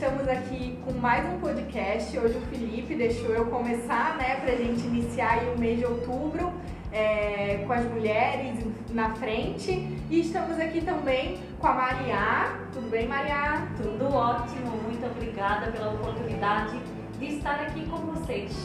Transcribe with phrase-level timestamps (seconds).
[0.00, 2.18] estamos aqui com mais um podcast.
[2.18, 6.54] Hoje o Felipe deixou eu começar, né, pra gente iniciar o mês de outubro
[6.90, 9.70] é, com as mulheres na frente.
[10.08, 12.56] E estamos aqui também com a Maria.
[12.72, 13.68] Tudo bem, Maria?
[13.76, 16.80] Tudo ótimo, muito obrigada pela oportunidade
[17.18, 18.56] de estar aqui com vocês.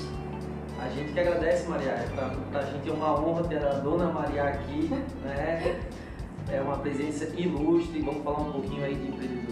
[0.82, 1.92] A gente que agradece, Maria.
[1.92, 4.90] É pra, pra gente é uma honra ter a dona Maria aqui,
[5.22, 5.82] né?
[6.48, 8.02] É uma presença ilustre.
[8.02, 9.45] Vamos falar um pouquinho aí de empreendedorismo,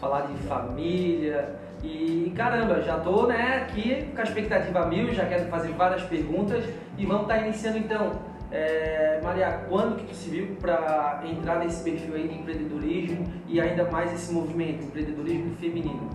[0.00, 1.56] falar de família.
[1.82, 6.64] E caramba, já tô né, aqui com a expectativa mil, já quero fazer várias perguntas
[6.98, 8.30] e vamos estar tá iniciando então.
[8.52, 13.60] É, Maria, quando que tu se viu para entrar nesse perfil aí de empreendedorismo e
[13.60, 16.10] ainda mais esse movimento, empreendedorismo feminino?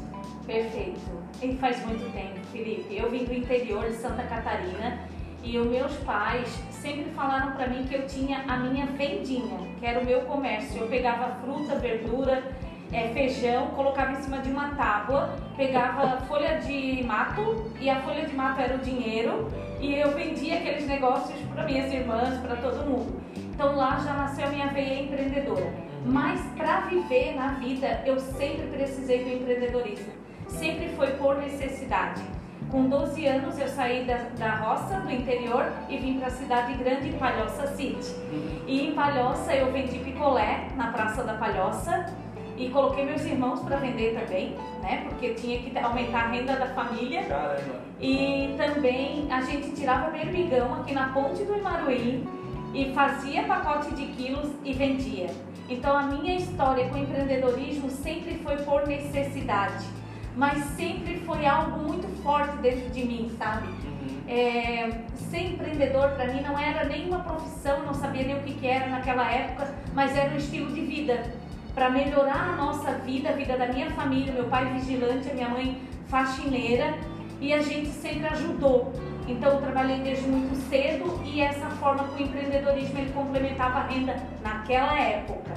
[0.46, 1.00] Perfeito.
[1.42, 2.96] E faz muito tempo, Felipe.
[2.96, 5.00] Eu vim do interior de Santa Catarina
[5.44, 9.86] e os meus pais sempre falaram para mim que eu tinha a minha vendinha, que
[9.86, 10.82] era o meu comércio.
[10.82, 12.44] Eu pegava fruta, verdura,
[12.92, 18.26] é, feijão, colocava em cima de uma tábua, pegava folha de mato e a folha
[18.26, 22.86] de mato era o dinheiro e eu vendia aqueles negócios para minhas irmãs, para todo
[22.86, 23.22] mundo.
[23.36, 25.74] Então lá já nasceu minha veia empreendedora.
[26.06, 30.14] Mas para viver na vida eu sempre precisei do empreendedorismo.
[30.48, 32.22] Sempre foi por necessidade.
[32.70, 36.74] Com 12 anos eu saí da, da roça, do interior, e vim para a cidade
[36.74, 38.14] grande, Palhoça City.
[38.68, 42.06] E em Palhoça eu vendi picolé na Praça da Palhoça
[42.58, 45.06] e coloquei meus irmãos para vender também, né?
[45.10, 47.24] Porque tinha que aumentar a renda da família.
[47.24, 47.86] Caramba.
[48.00, 52.28] E também a gente tirava berbigão aqui na ponte do Imaruí
[52.74, 55.30] e fazia pacote de quilos e vendia.
[55.70, 59.86] Então a minha história com empreendedorismo sempre foi por necessidade,
[60.36, 63.68] mas sempre foi algo muito forte dentro de mim, sabe?
[63.68, 64.22] Uhum.
[64.28, 68.68] É, ser empreendedor para mim não era nenhuma profissão, não sabia nem o que, que
[68.68, 71.34] era naquela época, mas era um estilo de vida
[71.76, 75.50] para melhorar a nossa vida, a vida da minha família, meu pai vigilante, a minha
[75.50, 76.98] mãe faxineira
[77.42, 78.94] e a gente sempre ajudou.
[79.28, 83.84] Então eu trabalhei desde muito cedo e essa forma com o empreendedorismo ele complementava a
[83.88, 85.52] renda naquela época.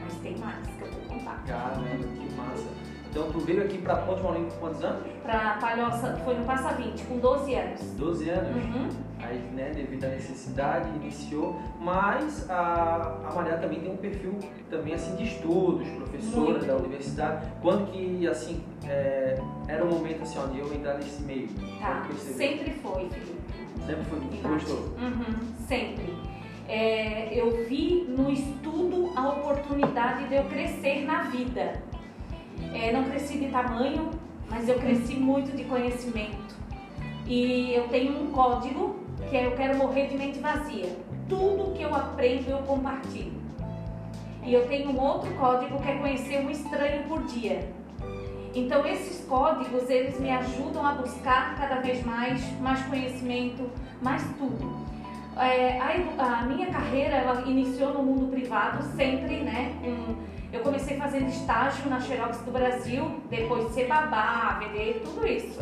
[0.00, 1.42] Mas tem mais que eu vou contar.
[1.44, 2.23] Caramba, que massa.
[3.14, 5.06] Então tu veio aqui para Ponte Molinho com quantos anos?
[5.22, 7.80] Para Palhoça, foi no Passa 20, com 12 anos.
[7.92, 8.64] 12 anos?
[8.64, 8.88] Uhum.
[9.20, 11.62] Aí, né, devido à necessidade, iniciou.
[11.80, 14.36] Mas a, a Maria também tem um perfil
[14.68, 16.66] também assim de estudos, professora Muito.
[16.66, 17.46] da universidade.
[17.62, 19.38] Quando que assim é,
[19.68, 21.48] era o momento assim ó, de eu entrar nesse meio?
[21.78, 23.38] Tá, sempre foi, Felipe.
[23.86, 24.78] Sempre foi, gostou?
[24.98, 26.12] Uhum, sempre.
[26.68, 31.80] É, eu vi no estudo a oportunidade de eu crescer na vida.
[32.74, 34.10] É, não cresci de tamanho,
[34.50, 36.54] mas eu cresci muito de conhecimento.
[37.26, 38.96] E eu tenho um código
[39.30, 40.94] que é eu quero morrer de mente vazia.
[41.28, 43.32] Tudo que eu aprendo eu compartilho.
[44.42, 47.66] E eu tenho um outro código que é conhecer um estranho por dia.
[48.54, 53.70] Então esses códigos eles me ajudam a buscar cada vez mais, mais conhecimento,
[54.02, 54.84] mais tudo.
[55.36, 59.72] É, a, a, minha carreira ela iniciou no mundo privado sempre, né?
[60.54, 65.60] Eu comecei fazendo estágio na Xerox do Brasil, depois ser babá, vender tudo isso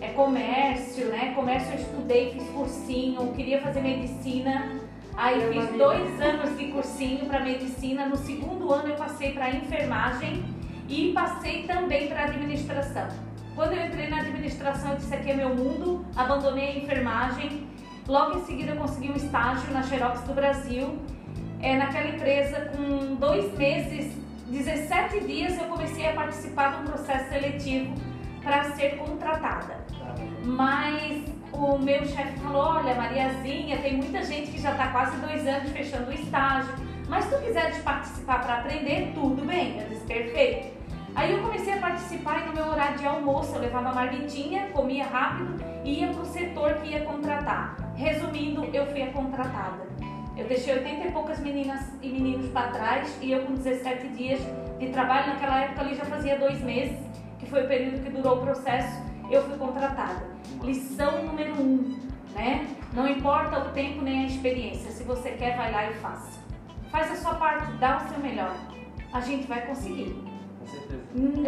[0.00, 1.32] é comércio, né?
[1.34, 4.80] Comércio eu estudei, fiz cursinho, queria fazer medicina.
[5.16, 8.06] Aí eu fiz dois anos de cursinho para medicina.
[8.06, 10.44] No segundo ano eu passei para enfermagem
[10.88, 13.08] e passei também para administração.
[13.54, 17.66] Quando eu entrei na administração, eu disse aqui é meu mundo, abandonei a enfermagem.
[18.06, 20.98] Logo em seguida eu consegui um estágio na Xerox do Brasil.
[21.60, 27.28] É, naquela empresa, com dois meses, 17 dias, eu comecei a participar de um processo
[27.28, 27.94] seletivo
[28.42, 29.84] para ser contratada.
[30.44, 35.46] Mas o meu chefe falou: Olha, Mariazinha, tem muita gente que já está quase dois
[35.46, 36.72] anos fechando o estágio,
[37.08, 39.80] mas se tu quiseres participar para aprender, tudo bem.
[39.80, 40.78] Eu disse: Perfeito.
[41.14, 44.68] Aí eu comecei a participar e no meu horário de almoço eu levava a marmitinha,
[44.72, 47.76] comia rápido e ia para o setor que ia contratar.
[47.96, 49.88] Resumindo, eu fui a contratada.
[50.38, 54.40] Eu deixei 80 e poucas meninas e meninos para trás e eu com 17 dias
[54.78, 56.96] de trabalho, naquela época ali já fazia dois meses,
[57.40, 59.02] que foi o período que durou o processo,
[59.32, 60.24] eu fui contratada.
[60.62, 61.98] Lição número um,
[62.36, 62.68] né?
[62.92, 66.40] Não importa o tempo nem a experiência, se você quer, vai lá e faça.
[66.88, 68.54] Faz a sua parte, dá o seu melhor.
[69.12, 70.14] A gente vai conseguir.
[70.60, 71.02] Com certeza.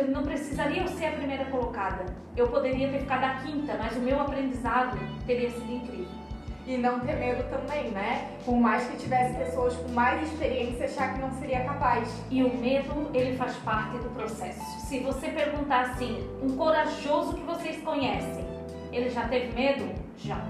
[0.09, 2.07] Não precisaria eu ser a primeira colocada.
[2.37, 6.20] Eu poderia ter ficado a quinta, mas o meu aprendizado teria sido incrível.
[6.67, 8.31] E não ter medo também, né?
[8.45, 12.09] Por mais que tivesse pessoas com mais experiência, achar que não seria capaz.
[12.31, 14.61] E o medo, ele faz parte do processo.
[14.87, 18.45] Se você perguntar assim, um corajoso que vocês conhecem,
[18.93, 19.93] ele já teve medo?
[20.19, 20.41] Já.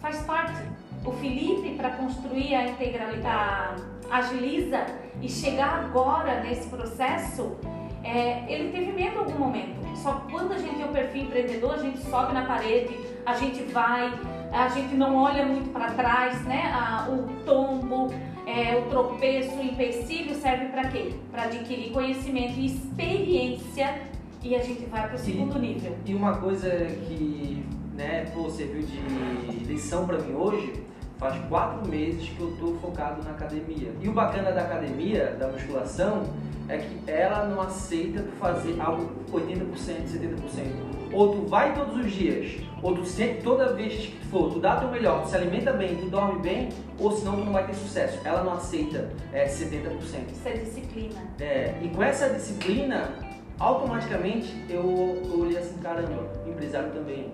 [0.00, 0.62] Faz parte.
[1.04, 4.86] O Felipe, para construir a integralidade, Agiliza
[5.20, 7.58] e chegar agora nesse processo,
[8.02, 9.76] é, ele teve medo em algum momento.
[9.96, 13.62] Só quando a gente tem o perfil empreendedor, a gente sobe na parede, a gente
[13.64, 14.10] vai,
[14.52, 16.70] a gente não olha muito para trás, né?
[16.72, 18.12] A, o tombo,
[18.46, 21.12] é, o tropeço, o empecilho serve para quê?
[21.30, 24.02] Para adquirir conhecimento e experiência
[24.42, 25.96] e a gente vai para o segundo nível.
[26.06, 26.68] E uma coisa
[27.06, 27.64] que
[27.98, 30.72] né, pô, serviu de lição para mim hoje,
[31.18, 33.92] faz quatro meses que eu estou focado na academia.
[34.00, 36.22] E o bacana da academia, da musculação,
[36.68, 40.88] é que ela não aceita tu fazer algo 80%, 70%.
[41.12, 44.60] Ou tu vai todos os dias, ou tu sempre, toda vez que tu for, tu
[44.60, 46.68] dá teu melhor, tu se alimenta bem, tu dorme bem,
[46.98, 48.20] ou senão tu não vai ter sucesso.
[48.24, 49.98] Ela não aceita é, 70%.
[50.30, 51.20] Isso é disciplina.
[51.40, 53.14] É, e com essa disciplina,
[53.58, 57.32] automaticamente eu, eu olhei assim, caramba, empresário também.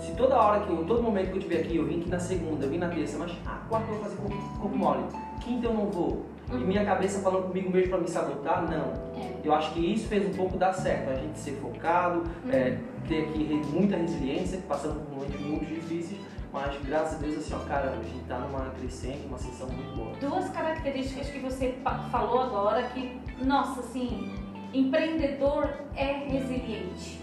[0.00, 2.20] Se toda hora que eu, todo momento que eu estiver aqui, eu vim aqui na
[2.20, 4.16] segunda, eu vim na terça, mas ah, quarta eu vou fazer
[4.60, 5.02] corpo mole,
[5.40, 6.26] quinta eu não vou.
[6.50, 8.92] E minha cabeça falando comigo mesmo para me sabotar, não.
[9.22, 9.32] É.
[9.44, 12.50] Eu acho que isso fez um pouco dar certo, a gente ser focado, Uhum.
[12.52, 16.20] é, ter aqui muita resiliência, passando por momentos muito difíceis,
[16.52, 19.94] mas graças a Deus, assim, ó, cara, a gente tá numa crescente, uma ascensão muito
[19.96, 20.12] boa.
[20.20, 21.74] Duas características que você
[22.10, 24.34] falou agora que, nossa, assim,
[24.72, 27.20] empreendedor é resiliente.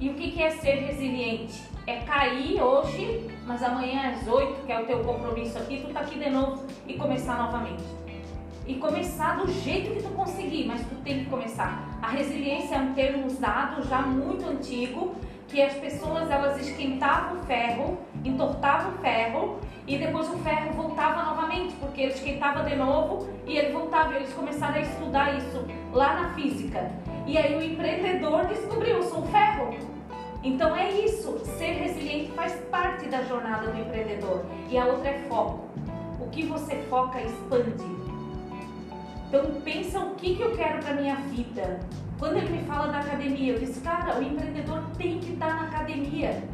[0.00, 1.62] E o que que é ser resiliente?
[1.86, 6.00] É cair hoje, mas amanhã às 8, que é o teu compromisso aqui, tu tá
[6.00, 7.82] aqui de novo e começar novamente.
[8.66, 11.98] E começar do jeito que tu conseguir, mas tu tem que começar.
[12.00, 15.14] A resiliência é um termo usado já muito antigo,
[15.48, 21.24] que as pessoas elas esquentavam o ferro, entortavam o ferro e depois o ferro voltava
[21.24, 24.14] novamente, porque ele esquentava de novo e ele voltava.
[24.14, 26.90] Eles começaram a estudar isso lá na física.
[27.26, 29.74] E aí o empreendedor descobriu, sou ferro.
[30.42, 34.44] Então é isso, ser resiliente faz parte da jornada do empreendedor.
[34.70, 35.68] E a outra é foco.
[36.20, 38.01] O que você foca expande.
[39.32, 41.80] Então pensa o que, que eu quero para minha vida.
[42.18, 45.68] Quando ele me fala da academia, eu disse, cara, o empreendedor tem que estar na
[45.68, 46.44] academia.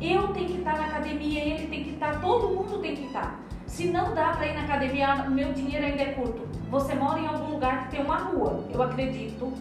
[0.00, 3.40] Eu tenho que estar na academia, ele tem que estar, todo mundo tem que estar.
[3.66, 6.46] Se não dá para ir na academia, ah, meu dinheiro ainda é curto.
[6.70, 9.52] Você mora em algum lugar que tem uma rua, eu acredito,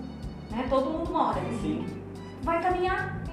[0.51, 0.67] né?
[0.69, 1.41] Todo mundo mora.
[1.59, 1.83] Sim.
[2.43, 3.23] Vai caminhar.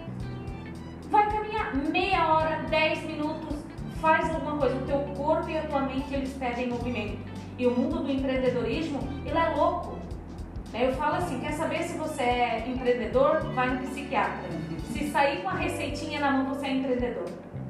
[1.11, 3.59] Vai caminhar meia hora, 10 minutos,
[4.01, 4.75] faz alguma coisa.
[4.75, 7.34] O teu corpo e a tua mente eles pedem movimento.
[7.57, 9.99] E o mundo do empreendedorismo, ele é louco.
[10.73, 13.41] Eu falo assim, quer saber se você é empreendedor?
[13.55, 14.49] Vai no psiquiatra.
[14.93, 17.27] Se sair com a receitinha na mão, você é empreendedor.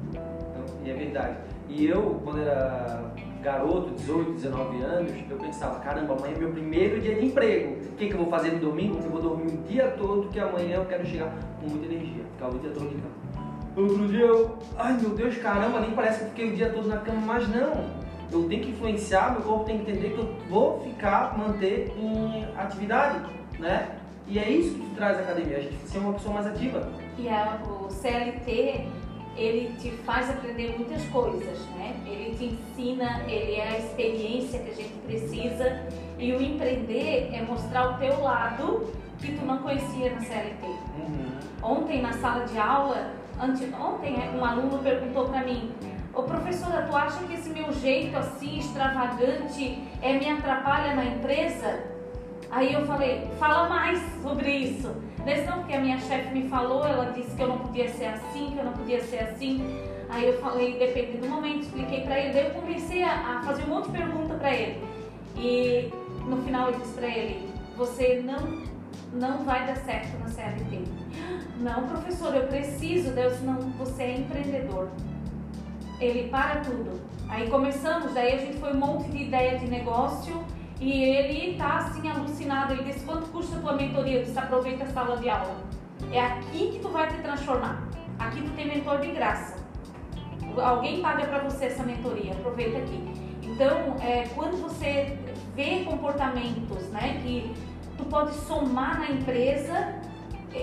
[0.09, 1.37] Então, e é verdade.
[1.69, 6.99] E eu, quando era garoto, 18, 19 anos, eu pensava, caramba, amanhã é meu primeiro
[6.99, 7.75] dia de emprego.
[7.91, 8.99] O que, que eu vou fazer no domingo?
[9.03, 12.23] Eu vou dormir o dia todo, que amanhã eu quero chegar com muita energia.
[12.33, 13.25] Ficar o dia todo em cama.
[13.77, 16.97] Outro dia eu, ai meu Deus, caramba, nem parece que fiquei o dia todo na
[16.97, 18.04] cama, mas não.
[18.31, 22.45] Eu tenho que influenciar, meu corpo tem que entender que eu vou ficar, manter em
[22.57, 23.19] atividade,
[23.59, 23.97] né?
[24.27, 26.89] E é isso que traz a academia, a gente ser uma pessoa mais ativa.
[27.17, 28.87] E a, o CLT,
[29.37, 31.95] ele te faz aprender muitas coisas, né?
[32.05, 35.83] Ele te ensina, ele é a experiência que a gente precisa.
[36.17, 40.65] E o empreender é mostrar o teu lado que tu não conhecia na CLT.
[40.65, 41.35] Uhum.
[41.61, 45.71] Ontem na sala de aula, ante, ontem um aluno perguntou para mim,
[46.15, 51.83] Ô professora, tu acha que esse meu jeito assim extravagante é, me atrapalha na empresa?
[52.49, 54.95] Aí eu falei, fala mais sobre isso.
[55.25, 58.05] Disse, não, porque a minha chefe me falou, ela disse que eu não podia ser
[58.05, 59.61] assim, que eu não podia ser assim.
[60.07, 62.33] Aí eu falei, depende do momento, expliquei pra ele.
[62.33, 64.81] Daí eu comecei a, a fazer um monte de pergunta pra ele.
[65.35, 65.91] E
[66.25, 68.63] no final eu disse pra ele, você não,
[69.11, 70.81] não vai dar certo na CLT.
[71.59, 73.13] Não, professor, eu preciso.
[73.13, 74.87] Disse, não, você é empreendedor.
[75.99, 77.01] Ele para tudo.
[77.27, 80.43] Aí começamos, daí a gente foi um monte de ideia de negócio
[80.79, 82.73] e ele tá assim alucinado.
[82.73, 84.19] Ele disse: quanto custa a tua mentoria?
[84.19, 85.55] Eu disse: aproveita a sala de aula.
[86.11, 87.87] É aqui que tu vai te transformar.
[88.19, 89.63] Aqui tu tem mentor de graça.
[90.57, 93.03] Alguém paga para você essa mentoria, aproveita aqui.
[93.43, 95.17] Então, é, quando você
[95.55, 97.53] vê comportamentos né, que
[97.97, 99.95] tu pode somar na empresa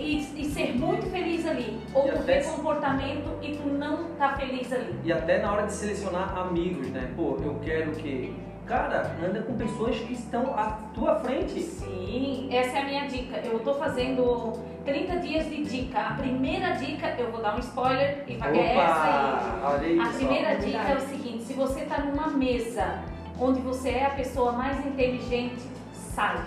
[0.01, 3.69] e, e ser muito feliz ali, ou E tu até vê se- comportamento e tu
[3.69, 4.95] não tá feliz ali.
[5.05, 7.11] E até na hora de selecionar amigos, né?
[7.17, 8.35] Pô, eu quero que.
[8.67, 11.61] Cara, anda com pessoas que estão à tua frente.
[11.61, 13.39] Sim, essa é a minha dica.
[13.39, 14.53] Eu tô fazendo
[14.85, 15.99] 30 dias de dica.
[15.99, 19.63] A primeira dica, eu vou dar um spoiler e vai é essa aí.
[19.65, 23.03] Olha aí, A primeira dica é o seguinte: se você tá numa mesa
[23.39, 26.41] onde você é a pessoa mais inteligente, sai.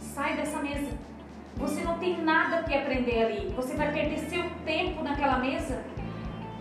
[0.00, 0.90] Sai dessa mesa.
[1.56, 3.52] Você não tem nada que aprender ali.
[3.56, 5.82] Você vai perder seu tempo naquela mesa.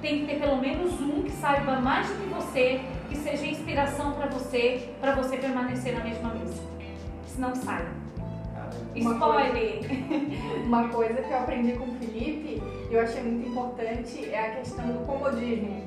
[0.01, 4.13] Tem que ter pelo menos um que saiba mais do que você, que seja inspiração
[4.13, 6.61] para você, para você permanecer na mesma mesa.
[7.27, 7.85] Senão sai.
[8.95, 9.81] Spoiler!
[10.65, 14.55] Uma coisa que eu aprendi com o Felipe e eu achei muito importante é a
[14.55, 15.83] questão do comodismo.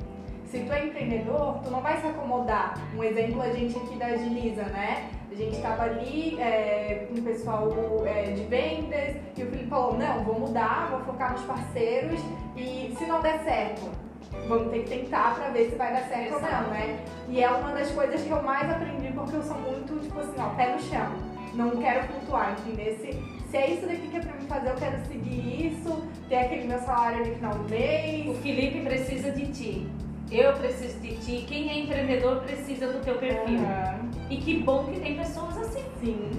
[0.46, 2.74] Se tu é empreendedor, tu não vai se acomodar.
[2.96, 5.10] Um exemplo a gente aqui da Agiliza, né?
[5.40, 7.72] A gente estava ali é, com o pessoal
[8.04, 12.20] é, de vendas e o Felipe falou, não, vou mudar, vou focar nos parceiros
[12.54, 13.90] e se não der certo,
[14.46, 16.44] vamos ter que tentar para ver se vai dar certo Exato.
[16.44, 17.00] ou não, né?
[17.26, 20.38] E é uma das coisas que eu mais aprendi porque eu sou muito, tipo assim,
[20.38, 21.10] ó, pé no chão.
[21.54, 22.94] Não quero flutuar, entendeu?
[22.98, 26.36] Se, se é isso daqui que é pra mim fazer, eu quero seguir isso, ter
[26.36, 28.28] aquele meu salário no final do mês.
[28.28, 29.88] O Felipe precisa de ti.
[30.30, 31.46] Eu preciso de ti.
[31.48, 33.58] Quem é empreendedor precisa do teu perfil.
[33.58, 34.09] Uhum.
[34.30, 35.84] E que bom que tem pessoas assim.
[36.00, 36.30] Sim.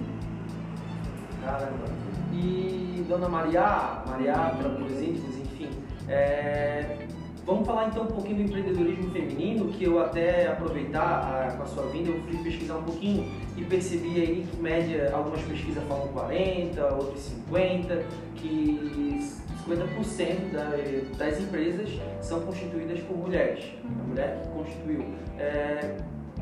[1.43, 1.85] Caramba.
[2.33, 5.69] E Dona Maria, Maria, para os íntimos, enfim,
[6.07, 7.07] é,
[7.45, 11.65] Vamos falar então um pouquinho do empreendedorismo feminino, que eu até aproveitar a, com a
[11.65, 16.07] sua vinda, eu fui pesquisar um pouquinho e percebi aí que média, algumas pesquisas falam
[16.09, 18.05] 40, outras 50,
[18.35, 19.19] que
[19.67, 21.89] 50% da, das empresas
[22.21, 23.65] são constituídas por mulheres.
[23.85, 25.05] A mulher que constituiu.
[25.39, 25.97] É,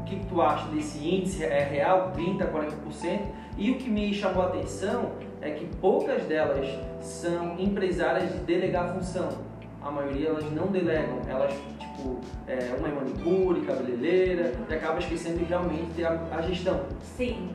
[0.10, 1.44] que, que, tu acha desse índice?
[1.44, 2.12] É real?
[2.16, 3.20] 30%, 40%?
[3.58, 5.12] E o que me chamou a atenção
[5.42, 6.68] é que poucas delas
[7.02, 9.50] são empresárias de delegar função
[9.82, 15.44] a maioria elas não delegam, elas, tipo, é, uma é manicure, cabeleireira, e acaba esquecendo
[15.46, 16.86] realmente a, a gestão.
[17.02, 17.50] Sim.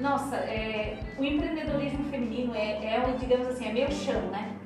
[0.00, 4.56] Nossa, é, o empreendedorismo feminino é, é, digamos assim, é meu chão, né?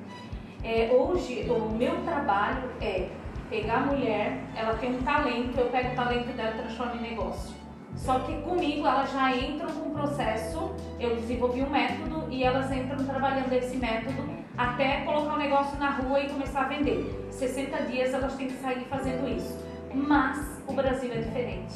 [0.63, 3.09] É, hoje, o meu trabalho é
[3.49, 7.09] pegar a mulher, ela tem um talento, eu pego o talento dela e transformo em
[7.09, 7.55] negócio.
[7.95, 12.71] Só que comigo elas já entram com o processo, eu desenvolvi um método e elas
[12.71, 17.27] entram trabalhando esse método até colocar o negócio na rua e começar a vender.
[17.31, 19.57] 60 dias elas têm que sair fazendo isso.
[19.93, 21.75] Mas o Brasil é diferente.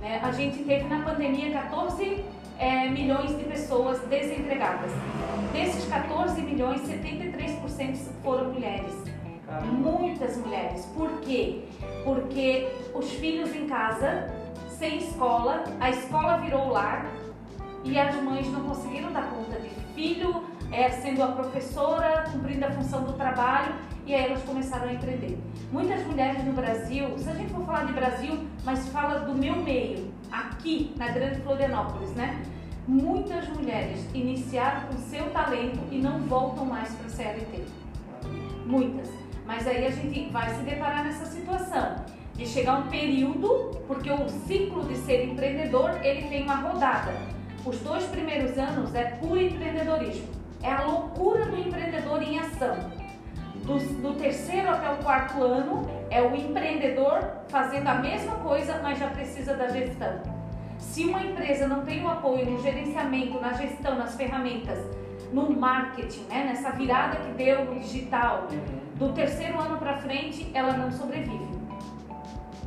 [0.00, 0.20] Né?
[0.22, 2.24] A gente teve na pandemia 14
[2.58, 4.90] é, milhões de pessoas desempregadas.
[5.52, 9.09] Desses 14 milhões, 73% foram mulheres.
[9.64, 10.86] Muitas mulheres.
[10.94, 11.64] Por quê?
[12.04, 14.30] Porque os filhos em casa,
[14.68, 17.06] sem escola, a escola virou lar
[17.84, 22.70] e as mães não conseguiram dar conta de filho, é, sendo a professora, cumprindo a
[22.70, 23.74] função do trabalho,
[24.06, 25.38] e aí elas começaram a empreender.
[25.72, 29.56] Muitas mulheres no Brasil, se a gente for falar de Brasil, mas fala do meu
[29.56, 32.42] meio, aqui na Grande Florianópolis, né?
[32.86, 37.64] Muitas mulheres iniciaram com seu talento e não voltam mais para a CLT.
[38.66, 39.19] Muitas.
[39.50, 41.96] Mas aí a gente vai se deparar nessa situação
[42.34, 47.12] de chegar um período, porque o ciclo de ser empreendedor ele tem uma rodada.
[47.66, 50.28] Os dois primeiros anos é puro empreendedorismo.
[50.62, 52.76] É a loucura do empreendedor em ação.
[53.64, 59.00] Do, do, terceiro até o quarto ano é o empreendedor fazendo a mesma coisa, mas
[59.00, 60.22] já precisa da gestão.
[60.78, 64.78] Se uma empresa não tem o apoio no gerenciamento, na gestão, nas ferramentas,
[65.32, 68.46] no marketing, né, nessa virada que deu no digital,
[69.00, 71.48] do terceiro ano para frente, ela não sobrevive.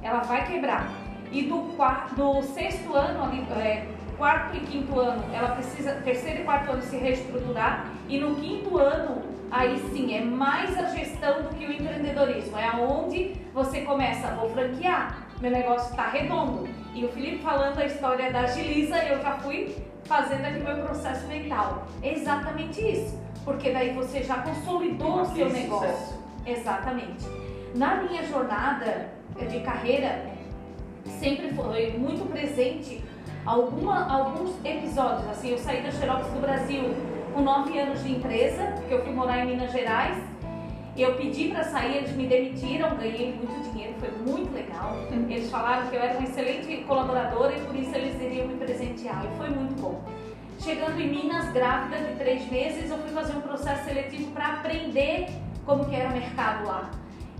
[0.02, 0.92] Ela vai quebrar.
[1.32, 3.86] E do, quarto, do sexto ano, é,
[4.18, 8.80] quarto e quinto ano, ela precisa, terceiro e quarto ano se reestruturar e no quinto
[8.80, 9.22] ano,
[9.52, 14.50] aí sim, é mais a gestão do que o empreendedorismo, é aonde você começa, vou
[14.50, 16.68] franquear, meu negócio está redondo.
[16.96, 19.76] E o Felipe falando a história da Agiliza, eu já fui
[20.06, 21.88] fazendo aqui meu processo mental.
[22.02, 25.90] É exatamente isso, porque daí você já consolidou o seu negócio.
[25.90, 26.23] Sucesso.
[26.46, 27.26] Exatamente.
[27.76, 29.10] Na minha jornada
[29.50, 30.26] de carreira,
[31.20, 33.04] sempre foi muito presente
[33.46, 35.28] alguma, alguns episódios.
[35.30, 36.84] Assim, eu saí da Xerox do Brasil
[37.34, 40.18] com nove anos de empresa, porque eu fui morar em Minas Gerais.
[40.96, 44.96] Eu pedi para sair, eles me demitiram, ganhei muito dinheiro, foi muito legal.
[45.12, 49.26] Eles falaram que eu era uma excelente colaboradora e por isso eles iriam me presentear,
[49.26, 50.04] e foi muito bom.
[50.60, 55.30] Chegando em Minas, grávida de três meses, eu fui fazer um processo seletivo para aprender
[55.66, 56.92] como que era o mercado lá.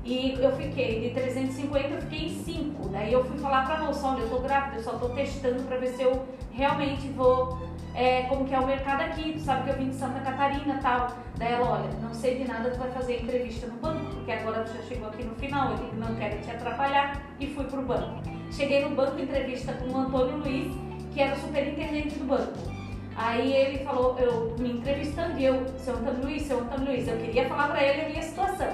[0.06, 2.90] E eu fiquei, de 350 eu fiquei em 5.
[2.90, 5.78] Daí eu fui falar pra moça, olha, eu tô grávida, eu só tô testando pra
[5.78, 7.58] ver se eu realmente vou,
[7.96, 10.76] é, como que é o mercado aqui, tu sabe que eu vim de Santa Catarina
[10.76, 11.08] e tal.
[11.38, 14.64] Daí ela, olha, não sei de nada, tu vai fazer entrevista no banco, porque agora
[14.64, 18.22] tu já chegou aqui no final, eu não quero te atrapalhar, e fui pro banco.
[18.52, 20.74] Cheguei no banco, entrevista com o Antônio Luiz,
[21.14, 22.83] que era o superintendente do banco.
[23.16, 27.18] Aí ele falou, eu me entrevistando, e eu, seu Antônio Luiz, seu Antônio Luiz, eu
[27.18, 28.72] queria falar pra ele a minha situação.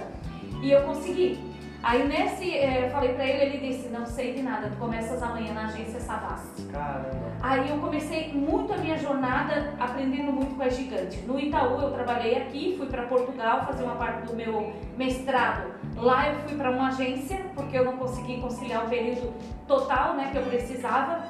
[0.62, 1.50] E eu consegui.
[1.82, 5.24] Aí nesse, é, eu falei pra ele, ele disse, não sei de nada, tu começas
[5.24, 6.64] amanhã na agência Savassi.
[6.64, 7.32] Caramba.
[7.42, 11.20] Aí eu comecei muito a minha jornada aprendendo muito com a gigante.
[11.22, 15.72] No Itaú eu trabalhei aqui, fui para Portugal fazer uma parte do meu mestrado.
[15.96, 19.34] Lá eu fui para uma agência, porque eu não consegui conciliar o período
[19.66, 21.24] total né, que eu precisava.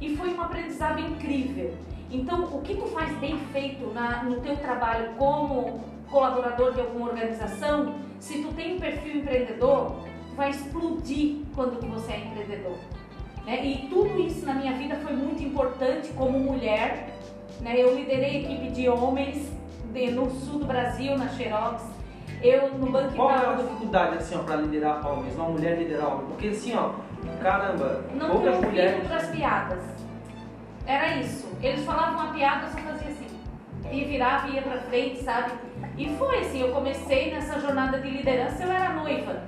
[0.00, 1.74] E foi um aprendizado incrível.
[2.16, 5.80] Então, o que tu faz bem feito na, no teu trabalho como
[6.10, 9.96] colaborador de alguma organização, se tu tem um perfil empreendedor,
[10.30, 12.78] tu vai explodir quando você é empreendedor.
[13.44, 13.64] Né?
[13.64, 17.10] E tudo isso na minha vida foi muito importante como mulher.
[17.60, 17.74] Né?
[17.76, 19.52] Eu liderei equipe de homens
[19.92, 21.82] de, no sul do Brasil, na Xerox.
[22.42, 26.28] Eu no Banco Qual é a dificuldade assim, para liderar homens, uma mulher liderar homens?
[26.28, 26.92] Porque assim, ó,
[27.42, 29.08] caramba, não poucas mulheres.
[29.08, 30.05] Não piadas.
[30.86, 31.48] Era isso.
[31.62, 33.26] Eles falavam uma piada, eu só fazia assim.
[33.90, 35.52] E virava e ia pra frente, sabe?
[35.96, 39.42] E foi assim, eu comecei nessa jornada de liderança, eu era noiva.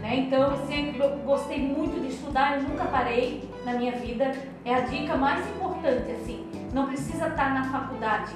[0.00, 0.16] Né?
[0.16, 4.32] Então eu sempre gostei muito de estudar, eu nunca parei na minha vida.
[4.64, 6.46] É a dica mais importante, assim.
[6.72, 8.32] Não precisa estar na faculdade.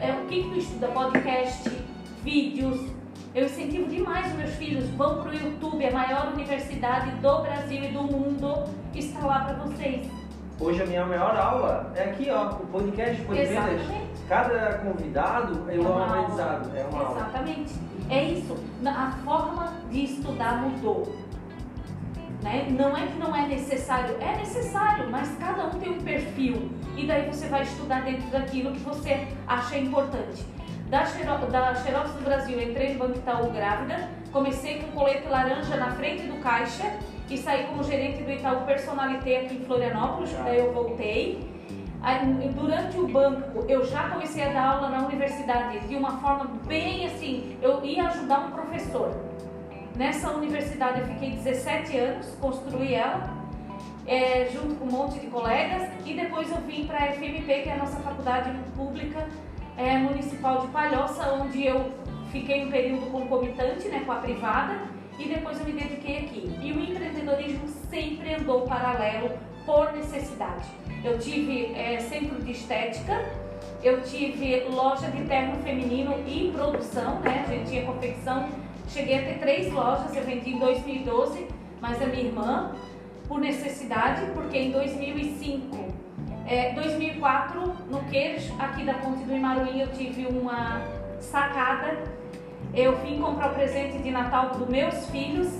[0.00, 0.88] É, o que, que tu estuda?
[0.88, 1.70] Podcast,
[2.22, 2.80] vídeos.
[3.34, 4.88] Eu incentivo demais os meus filhos.
[4.90, 9.54] Vão para o YouTube, a maior universidade do Brasil e do mundo está lá para
[9.54, 10.21] vocês.
[10.62, 13.36] Hoje a minha maior aula é aqui, ó, o podcast Foi
[14.28, 17.74] Cada convidado é, é um aprendizado, é uma Exatamente.
[17.74, 18.12] Aula.
[18.12, 18.56] É isso.
[18.86, 21.16] A forma de estudar mudou.
[22.44, 22.68] Né?
[22.70, 26.70] Não é que não é necessário, é necessário, mas cada um tem um perfil.
[26.96, 30.46] E daí você vai estudar dentro daquilo que você acha importante.
[30.88, 35.76] Da, Xerox, da Xerox do Brasil, entrei no Banco Itaú grávida, comecei com colete laranja
[35.76, 36.84] na frente do caixa
[37.32, 41.50] e saí como gerente do Itaú Personalité aqui em Florianópolis, daí eu voltei.
[42.54, 47.06] Durante o banco, eu já comecei a dar aula na universidade de uma forma bem
[47.06, 49.14] assim, eu ia ajudar um professor.
[49.96, 53.30] Nessa universidade eu fiquei 17 anos, construí ela,
[54.06, 57.68] é, junto com um monte de colegas, e depois eu vim para a FMP, que
[57.68, 59.26] é a nossa faculdade pública
[59.76, 61.92] é, municipal de Palhoça, onde eu
[62.32, 64.91] fiquei um período concomitante né, com a privada,
[65.24, 66.58] e depois eu me dediquei aqui.
[66.60, 69.30] E o empreendedorismo sempre andou paralelo
[69.64, 70.66] por necessidade.
[71.04, 73.24] Eu tive é, centro de estética,
[73.82, 77.44] eu tive loja de terno feminino e produção, né?
[77.46, 78.48] A gente tinha confecção.
[78.88, 81.46] Cheguei a ter três lojas, eu vendi em 2012,
[81.80, 82.72] mas a minha irmã,
[83.26, 85.76] por necessidade, porque em 2005,
[86.46, 90.82] é, 2004, no queijo, aqui da Ponte do Imaruí, eu tive uma
[91.20, 92.21] sacada.
[92.74, 95.52] Eu vim comprar o presente de Natal dos meus filhos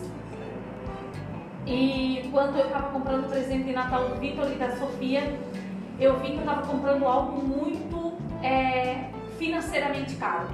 [1.66, 5.38] e quando eu estava comprando o presente de Natal do Vitor e da Sofia,
[6.00, 10.48] eu vi que eu estava comprando algo muito é, financeiramente caro.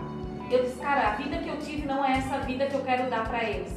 [0.51, 3.09] Eu disse, cara, a vida que eu tive não é essa vida que eu quero
[3.09, 3.73] dar para eles.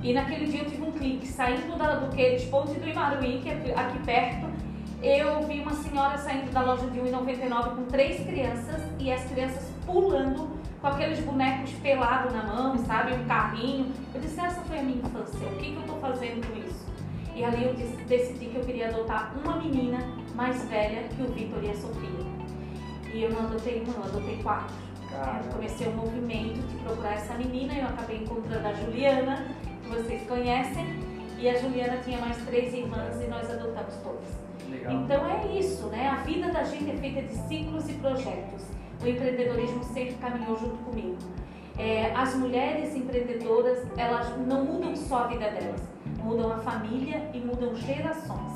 [0.00, 3.48] E naquele dia eu tive um clique, saindo da, do Queires Ponte do Imaruí, que
[3.48, 4.46] é aqui perto,
[5.02, 9.68] eu vi uma senhora saindo da loja de 1,99 com três crianças e as crianças
[9.84, 10.53] pulando
[10.84, 13.14] com aqueles bonecos pelados na mão, sabe?
[13.14, 13.90] Um carrinho.
[14.14, 16.84] Eu disse, essa foi a minha infância, o que, que eu estou fazendo com isso?
[17.34, 17.72] E ali eu
[18.06, 19.98] decidi que eu queria adotar uma menina
[20.34, 22.10] mais velha que o Vitor e a Sofia.
[23.14, 24.74] E eu não adotei uma, eu adotei quatro.
[25.10, 29.46] Eu comecei o um movimento de procurar essa menina, eu acabei encontrando a Juliana,
[29.82, 30.84] que vocês conhecem,
[31.38, 34.38] e a Juliana tinha mais três irmãs e nós adotamos todas.
[34.68, 34.92] Legal.
[34.92, 36.10] Então é isso, né?
[36.10, 40.76] A vida da gente é feita de ciclos e projetos o empreendedorismo sempre caminhou junto
[40.84, 41.16] comigo.
[41.76, 45.82] É, as mulheres empreendedoras, elas não mudam só a vida delas,
[46.22, 48.52] mudam a família e mudam gerações.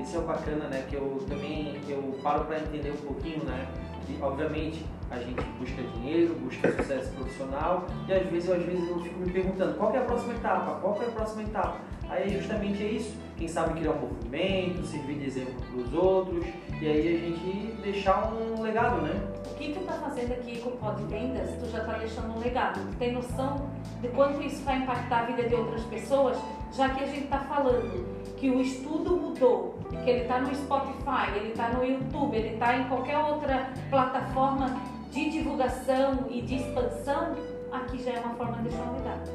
[0.00, 0.84] Esse é bacana, né?
[0.88, 3.66] Que eu também eu paro para entender um pouquinho, né?
[4.06, 9.00] Que, obviamente, a gente busca dinheiro, busca sucesso profissional e às vezes, às vezes eu
[9.00, 11.76] fico me perguntando qual é a próxima etapa, qual é a próxima etapa.
[12.08, 16.44] Aí justamente é isso, quem sabe criar um movimento, servir de exemplo para os outros
[16.80, 19.12] e aí a gente deixar um legado, né?
[19.50, 22.38] O que tu tá fazendo aqui com o Pod Vendas, tu já tá deixando um
[22.38, 22.80] legado.
[22.92, 26.36] Tu tem noção de quanto isso vai impactar a vida de outras pessoas,
[26.74, 31.36] já que a gente tá falando que o estudo mudou, que ele está no Spotify,
[31.36, 37.34] ele está no YouTube, ele está em qualquer outra plataforma de divulgação e de expansão,
[37.72, 39.30] aqui já é uma forma de deixar um legado.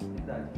[0.00, 0.48] Verdade.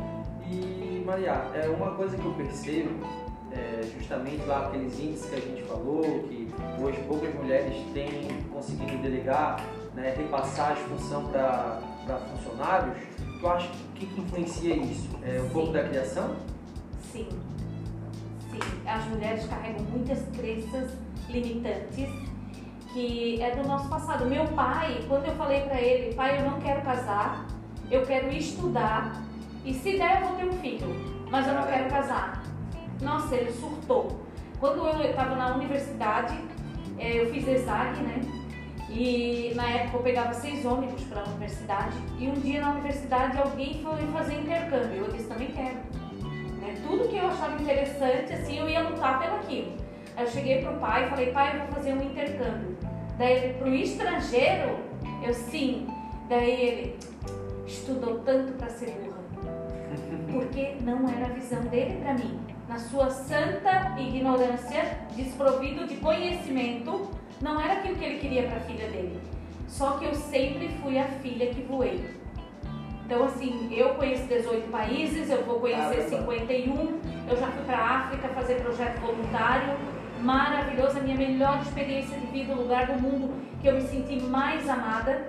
[0.48, 3.06] E Maria, é uma coisa que eu percebo
[3.52, 6.48] é, justamente lá aqueles índices que a gente falou, que
[6.80, 9.62] hoje poucas mulheres têm conseguido delegar,
[9.94, 11.80] né, repassar as funções para
[12.30, 12.96] funcionários,
[13.40, 15.08] tu acha que, que influencia isso?
[15.22, 15.52] É um Sim.
[15.52, 16.36] pouco da criação?
[17.12, 17.28] Sim.
[18.50, 18.60] Sim.
[18.86, 20.92] As mulheres carregam muitas crenças
[21.28, 22.08] limitantes
[22.92, 24.26] que é do nosso passado.
[24.26, 27.46] Meu pai, quando eu falei para ele, pai, eu não quero casar,
[27.90, 29.22] eu quero estudar
[29.64, 30.88] e se der eu vou ter um filho,
[31.30, 32.42] mas eu não quero casar.
[33.00, 34.20] Nossa, ele surtou.
[34.58, 36.38] Quando eu estava na universidade,
[36.98, 38.20] é, eu fiz ESAG, né?
[38.88, 41.96] E na época eu pegava seis ônibus para a universidade.
[42.18, 45.04] E um dia na universidade alguém foi fazer intercâmbio.
[45.04, 45.76] Eu disse, também quero.
[46.60, 46.76] Né?
[46.86, 49.72] Tudo que eu achava interessante, assim, eu ia lutar pelo aquilo.
[50.16, 52.76] Aí eu cheguei pro pai e falei, pai, eu vou fazer um intercâmbio.
[53.16, 54.78] Daí ele, pro estrangeiro?
[55.22, 55.86] Eu sim.
[56.28, 56.98] Daí ele
[57.66, 59.11] estudou tanto para ser burra.
[60.32, 62.40] Porque não era a visão dele para mim.
[62.68, 68.60] Na sua santa ignorância, desprovido de conhecimento, não era aquilo que ele queria para a
[68.60, 69.20] filha dele.
[69.68, 72.22] Só que eu sempre fui a filha que voei.
[73.04, 77.98] Então, assim, eu conheço 18 países, eu vou conhecer 51, eu já fui para a
[77.98, 79.76] África fazer projeto voluntário,
[80.22, 84.20] maravilhoso, a minha melhor experiência de vida, o lugar do mundo que eu me senti
[84.20, 85.26] mais amada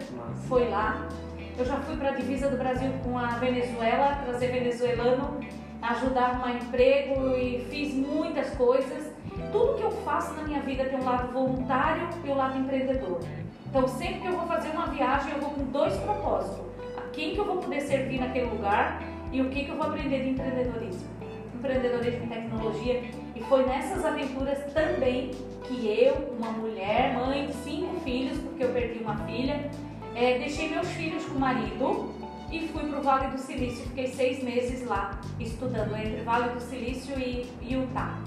[0.48, 1.08] foi lá.
[1.56, 5.40] Eu já fui para a divisa do Brasil com a Venezuela, trazer venezuelano,
[5.84, 9.14] ajudar a arrumar emprego e fiz muitas coisas.
[9.52, 13.20] Tudo que eu faço na minha vida tem um lado voluntário e um lado empreendedor.
[13.68, 16.60] Então, sempre que eu vou fazer uma viagem, eu vou com dois propósitos:
[16.98, 19.86] a quem que eu vou poder servir naquele lugar e o que que eu vou
[19.86, 21.08] aprender de empreendedorismo.
[21.54, 23.04] Empreendedorismo e tecnologia.
[23.36, 25.32] E foi nessas aventuras também
[25.64, 29.70] que eu, uma mulher, mãe de cinco filhos, porque eu perdi uma filha,
[30.16, 32.14] é, deixei meus filhos com o marido
[32.52, 33.86] e fui para o Vale do Silício.
[33.88, 38.20] Fiquei seis meses lá estudando entre Vale do Silício e Utah.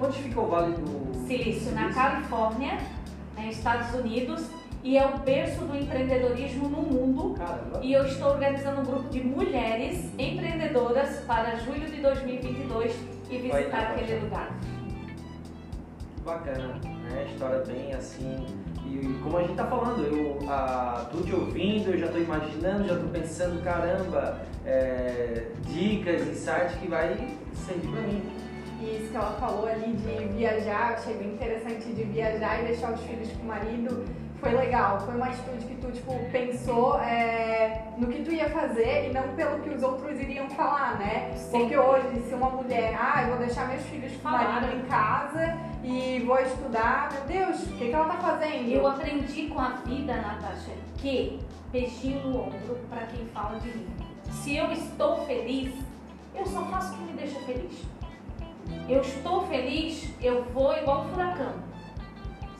[0.00, 1.44] Onde fica o Vale do Silício?
[1.44, 1.72] Silício?
[1.72, 2.78] Na Califórnia,
[3.36, 4.48] né, Estados Unidos
[4.86, 7.34] e é o berço do empreendedorismo no mundo.
[7.34, 7.80] Caramba.
[7.82, 12.94] E eu estou organizando um grupo de mulheres empreendedoras para julho de 2022
[13.28, 14.56] e visitar aquele lugar.
[16.24, 17.26] Bacana, né?
[17.28, 18.46] História bem assim.
[19.02, 22.88] E como a gente tá falando, eu ah, tô te ouvindo, eu já tô imaginando,
[22.88, 28.22] já tô pensando, caramba, é, dicas, insights que vai servir para mim.
[28.80, 32.66] E isso que ela falou ali de viajar, eu achei bem interessante de viajar e
[32.66, 34.04] deixar os filhos com o marido
[34.40, 39.08] foi legal, foi uma atitude que tu, tipo, pensou é, no que tu ia fazer
[39.08, 41.32] e não pelo que os outros iriam falar, né?
[41.34, 41.60] Sim.
[41.60, 46.22] Porque hoje, se uma mulher, ah, eu vou deixar meus filhos marido em casa e
[46.26, 48.68] vou estudar, meu Deus, o que, que ela tá fazendo?
[48.68, 51.40] Eu aprendi com a vida, Natasha, que
[51.72, 53.86] beijinho no ombro para quem fala de mim.
[54.30, 55.74] Se eu estou feliz,
[56.34, 57.84] eu só faço o que me deixa feliz.
[58.88, 61.75] Eu estou feliz, eu vou igual um furacão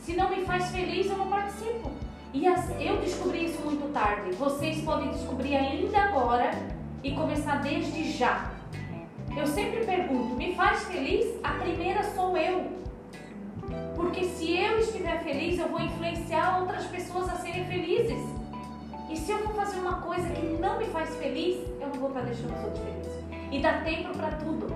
[0.07, 1.91] se não me faz feliz, eu não participo.
[2.33, 4.31] E as, eu descobri isso muito tarde.
[4.37, 6.53] Vocês podem descobrir ainda agora
[7.03, 8.53] e começar desde já.
[9.37, 11.27] Eu sempre pergunto: me faz feliz?
[11.43, 12.71] A primeira sou eu.
[13.97, 18.23] Porque se eu estiver feliz, eu vou influenciar outras pessoas a serem felizes.
[19.11, 22.11] E se eu for fazer uma coisa que não me faz feliz, eu não vou
[22.11, 23.25] estar deixando os outros felizes.
[23.51, 24.69] E dá tempo para tudo.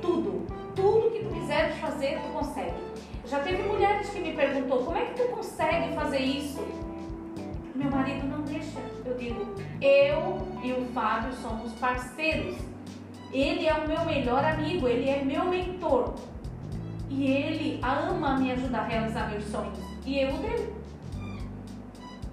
[0.00, 0.46] Tudo.
[0.74, 2.87] Tudo que tu quiseres fazer, tu consegue.
[3.28, 6.66] Já teve mulheres que me perguntou como é que tu consegue fazer isso?
[7.74, 8.78] Meu marido não deixa.
[9.04, 12.56] Eu digo, eu e o Fábio somos parceiros.
[13.30, 16.14] Ele é o meu melhor amigo, ele é meu mentor.
[17.10, 19.78] E ele ama me ajudar a realizar meus sonhos.
[20.06, 20.72] E eu dele.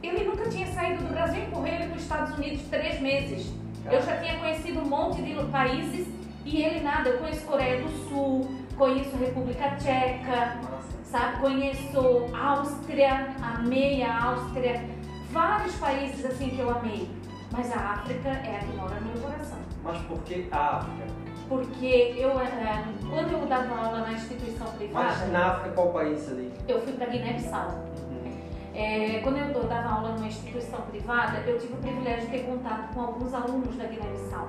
[0.01, 3.51] Ele nunca tinha saído do Brasil, empurrei ele para os Estados Unidos três meses.
[3.85, 6.07] Eu já tinha conhecido um monte de países
[6.45, 7.09] e ele nada.
[7.09, 10.59] Eu conheço Coreia do Sul, conheço República Tcheca,
[11.05, 11.39] sabe?
[11.39, 14.83] Conheço Áustria, amei a Áustria,
[15.31, 17.09] vários países assim que eu amei.
[17.51, 19.59] Mas a África é a que mora no meu coração.
[19.83, 21.05] Mas por que a África?
[21.47, 25.05] Porque eu, é, quando eu dava aula na instituição privada.
[25.05, 26.51] Mas na África qual país ali?
[26.67, 27.69] Eu fui para Guiné-Bissau.
[28.09, 28.31] Uhum.
[28.73, 32.93] É, quando eu dava aula numa instituição privada, eu tive o privilégio de ter contato
[32.93, 34.47] com alguns alunos da Guiné-Bissau.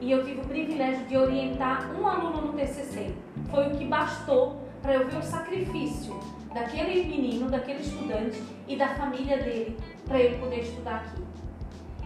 [0.00, 3.14] E eu tive o privilégio de orientar um aluno no TCC.
[3.50, 6.18] Foi o que bastou para eu ver o sacrifício
[6.52, 11.22] daquele menino, daquele estudante e da família dele para ele poder estudar aqui.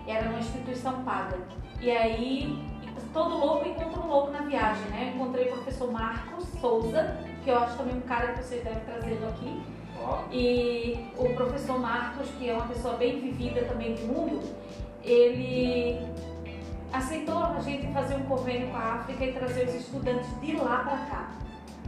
[0.06, 1.38] Era uma instituição paga.
[1.80, 2.58] E aí,
[3.12, 5.10] todo louco encontra um louco na viagem, né?
[5.10, 8.80] Eu encontrei o professor Marcos Souza, que eu acho também um cara que vocês devem
[8.80, 9.62] trazê-lo aqui.
[10.32, 14.42] E o professor Marcos, que é uma pessoa bem vivida também de mundo,
[15.04, 16.00] ele
[16.92, 20.78] aceitou a gente fazer um convênio com a África e trazer os estudantes de lá
[20.78, 21.30] para cá.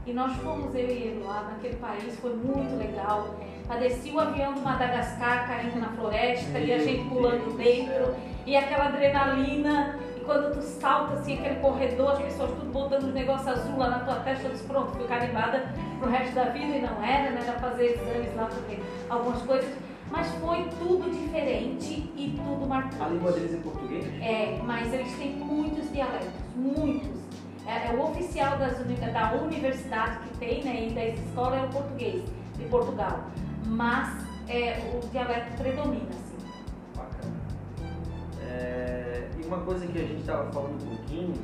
[0.06, 3.36] E nós fomos, eu e ele, lá naquele país, foi muito legal.
[3.66, 8.14] Padeci o avião do Madagascar caindo na floresta e a gente pulando dentro.
[8.44, 9.98] E aquela adrenalina.
[10.14, 13.88] E quando tu salta assim, aquele corredor, as pessoas tudo botando os negócios azul lá
[13.88, 16.76] na tua testa, disse, pronto, fui carimbada pro resto da vida.
[16.76, 17.40] E não era, né?
[17.42, 19.74] Era fazer exames lá, porque algumas coisas.
[20.10, 23.02] Mas foi tudo diferente e tudo marcante.
[23.02, 24.04] A língua deles é português?
[24.22, 27.23] É, mas eles têm muitos dialetos, muitos
[27.66, 32.22] é, o oficial das, da universidade que tem, né, e da escola é o português,
[32.58, 33.24] de Portugal.
[33.66, 36.36] Mas é, o dialeto predomina, assim.
[36.94, 37.34] Bacana.
[38.46, 41.34] É, e uma coisa que a gente estava falando um pouquinho,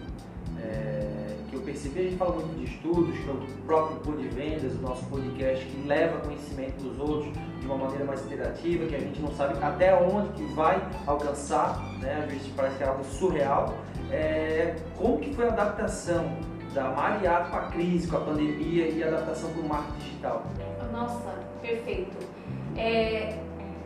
[0.59, 4.13] é, que eu percebi, a gente fala muito de estudos, que é o próprio Pô
[4.13, 8.87] de Vendas, o nosso podcast que leva conhecimento dos outros de uma maneira mais interativa,
[8.87, 12.21] que a gente não sabe até onde que vai alcançar, né?
[12.23, 13.75] às vezes parece é algo surreal.
[14.11, 16.37] É, como que foi a adaptação
[16.75, 20.45] da Mariá com a crise, com a pandemia e a adaptação para o marketing digital?
[20.93, 22.17] Nossa, perfeito.
[22.77, 23.39] É,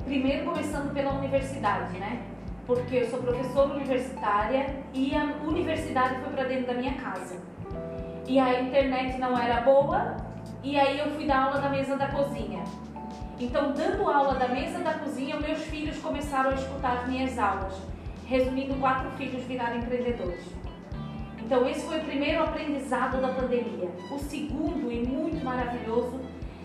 [0.05, 2.23] primeiro começando pela universidade, né?
[2.67, 7.37] Porque eu sou professora universitária e a universidade foi para dentro da minha casa.
[8.27, 10.17] E a internet não era boa,
[10.63, 12.65] e aí eu fui dar aula da mesa da cozinha.
[13.39, 17.75] Então, dando aula da mesa da cozinha, meus filhos começaram a escutar as minhas aulas.
[18.27, 20.45] Resumindo, quatro filhos viraram empreendedores.
[21.45, 23.91] Então, esse foi o primeiro aprendizado da pandemia.
[24.11, 26.21] O segundo, e muito maravilhoso,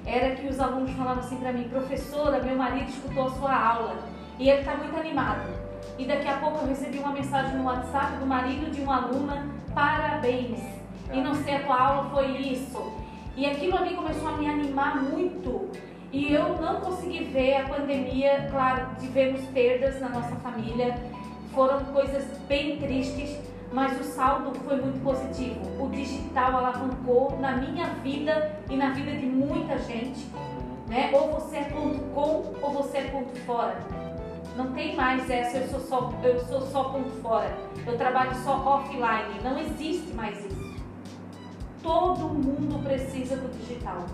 [0.06, 3.98] era que os alunos falavam assim para mim: professora, meu marido escutou a sua aula
[4.40, 5.50] e ele está muito animado.
[5.98, 9.48] E daqui a pouco eu recebi uma mensagem no WhatsApp do marido de uma aluna:
[9.74, 10.60] parabéns!
[11.12, 12.94] E não sei, a tua aula foi isso.
[13.36, 15.70] E aquilo ali começou a me animar muito.
[16.12, 20.96] E eu não consegui ver a pandemia, claro, tivemos perdas na nossa família,
[21.54, 23.38] foram coisas bem tristes,
[23.72, 25.60] mas o saldo foi muito positivo.
[25.84, 30.28] O digital alavancou na minha vida e na vida de muita gente.
[30.88, 31.12] Né?
[31.14, 33.78] Ou você é ponto com ou você é ponto fora.
[34.56, 37.56] Não tem mais essa, eu sou só, eu sou só ponto fora.
[37.86, 39.40] Eu trabalho só offline.
[39.44, 40.70] Não existe mais isso.
[41.82, 44.06] Todo mundo precisa do digital.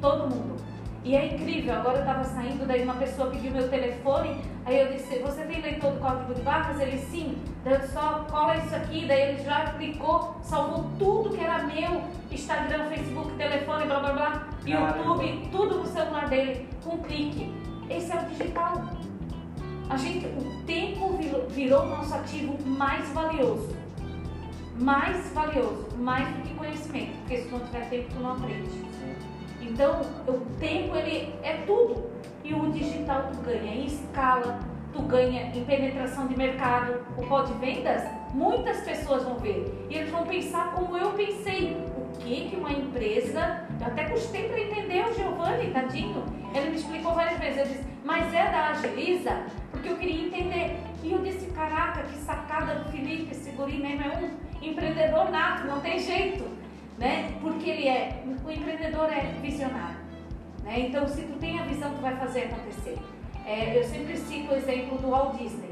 [0.00, 0.73] Todo mundo.
[1.04, 4.90] E é incrível, agora eu estava saindo, daí uma pessoa pediu meu telefone, aí eu
[4.90, 6.80] disse, você tem leitor do código de barras?
[6.80, 7.36] Ele, sim.
[7.62, 12.02] Daí eu só cola isso aqui, daí ele já clicou, salvou tudo que era meu,
[12.30, 17.52] Instagram, Facebook, telefone, blá blá blá, YouTube, tudo no celular dele, com um clique.
[17.90, 18.82] Esse é o digital.
[19.90, 23.76] A gente, o tempo virou, virou o nosso ativo mais valioso.
[24.80, 28.83] Mais valioso, mais do que conhecimento, porque se não tiver tempo, tu não aprende.
[29.74, 32.08] Então, o tempo ele é tudo.
[32.44, 34.60] E o digital tu ganha em escala,
[34.92, 37.04] tu ganha em penetração de mercado.
[37.18, 41.76] O pó de vendas, muitas pessoas vão ver e eles vão pensar como eu pensei.
[41.96, 46.22] O que que uma empresa, eu até custei para entender o Giovanni, tadinho.
[46.54, 49.42] Ele me explicou várias vezes, ele disse, mas é da Agiliza?
[49.72, 50.76] Porque eu queria entender.
[51.02, 55.66] E eu disse, caraca, que sacada do Felipe, esse guri mesmo é um empreendedor nato,
[55.66, 56.63] não tem jeito
[56.98, 57.34] né?
[57.40, 59.98] Porque ele é, o empreendedor é visionário,
[60.62, 60.80] né?
[60.80, 62.98] Então, se tu tem a visão, tu vai fazer acontecer.
[63.46, 65.70] É, eu sempre cito o exemplo do Walt Disney.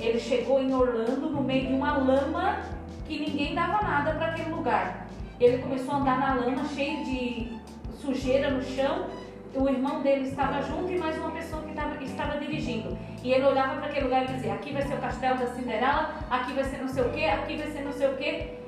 [0.00, 2.60] Ele chegou em Orlando no meio de uma lama
[3.06, 5.06] que ninguém dava nada para aquele lugar.
[5.38, 7.52] Ele começou a andar na lama cheio de
[8.00, 9.06] sujeira no chão.
[9.54, 12.96] O irmão dele estava junto e mais uma pessoa que estava, dirigindo.
[13.22, 16.14] E ele olhava para aquele lugar e dizia: aqui vai ser o castelo da Cinderela,
[16.28, 18.63] aqui vai ser não sei o que, aqui vai ser não sei o que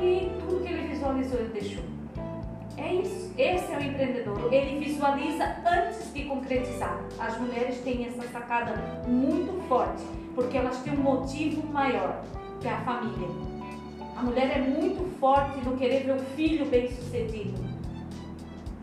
[0.00, 1.84] e tudo que ele visualizou ele deixou.
[2.76, 3.32] É isso.
[3.38, 4.52] Esse é o empreendedor.
[4.52, 7.00] Ele visualiza antes de concretizar.
[7.18, 8.74] As mulheres têm essa sacada
[9.06, 10.02] muito forte,
[10.34, 12.22] porque elas têm um motivo maior,
[12.60, 13.28] que é a família.
[14.16, 17.54] A mulher é muito forte no querer ver o filho bem sucedido.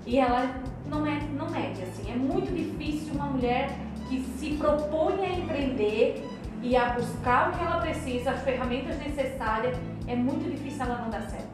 [0.06, 2.12] E ela não é, não mede assim.
[2.12, 3.71] É muito difícil uma mulher
[4.10, 6.23] que se propõe a empreender
[6.62, 11.10] e a buscar o que ela precisa, as ferramentas necessárias, é muito difícil ela não
[11.10, 11.50] dar certo.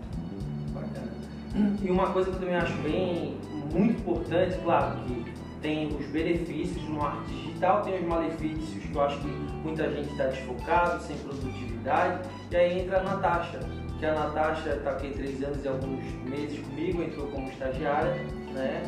[0.74, 1.78] Bacana.
[1.82, 3.38] E uma coisa que eu também acho bem
[3.74, 5.26] muito importante, claro, que
[5.62, 10.10] tem os benefícios no arte digital, tem os malefícios que eu acho que muita gente
[10.12, 13.60] está desfocado, sem produtividade, e aí entra a Natasha,
[14.00, 18.16] que a Natasha está aqui três anos e alguns meses comigo, entrou como estagiária,
[18.54, 18.84] né?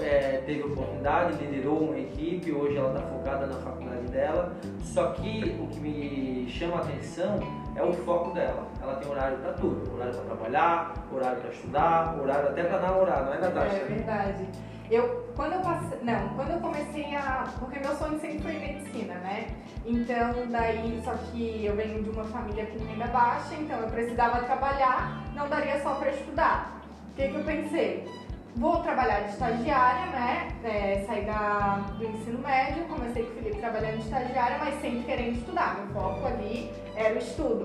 [0.00, 4.56] é, teve oportunidade, liderou uma equipe, hoje ela está focada na faculdade dela.
[4.82, 7.38] Só que o que me chama a atenção
[7.76, 8.66] é o foco dela.
[8.82, 13.24] Ela tem horário para tudo: horário para trabalhar, horário para estudar, horário até para namorar,
[13.24, 13.76] não é, Natasha?
[13.76, 14.48] É verdade.
[14.90, 19.14] Eu, quando eu passei, não, quando eu comecei a, porque meu sonho sempre foi medicina,
[19.14, 19.48] né?
[19.86, 24.44] Então, daí, só que eu venho de uma família com renda baixa, então eu precisava
[24.44, 26.80] trabalhar, não daria só para estudar.
[27.10, 28.08] O que, que eu pensei?
[28.56, 30.48] Vou trabalhar de estagiária, né?
[30.62, 35.02] É, saí da, do ensino médio, comecei com o Felipe trabalhando de estagiária, mas sempre
[35.02, 35.76] querendo estudar.
[35.76, 37.64] Meu foco ali era o estudo.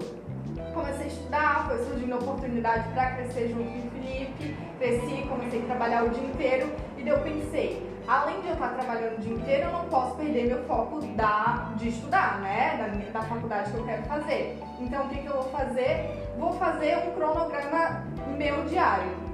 [0.74, 5.66] Comecei a estudar, foi surgindo oportunidade para crescer junto com o Felipe, cresci, comecei a
[5.66, 9.34] trabalhar o dia inteiro e daí eu pensei, além de eu estar trabalhando o dia
[9.34, 12.78] inteiro, eu não posso perder meu foco da, de estudar, né?
[12.78, 14.58] Da, da faculdade que eu quero fazer.
[14.80, 16.28] Então o que, que eu vou fazer?
[16.40, 18.04] Vou fazer um cronograma
[18.36, 19.29] meu diário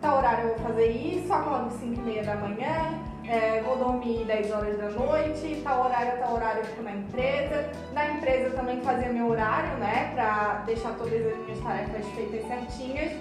[0.00, 4.24] tal horário eu vou fazer isso, acordo 5 e meia da manhã, é, vou dormir
[4.24, 7.70] 10 horas da noite, tal horário, tal horário eu fico na empresa.
[7.92, 13.12] Na empresa também fazia meu horário, né, pra deixar todas as minhas tarefas feitas certinhas.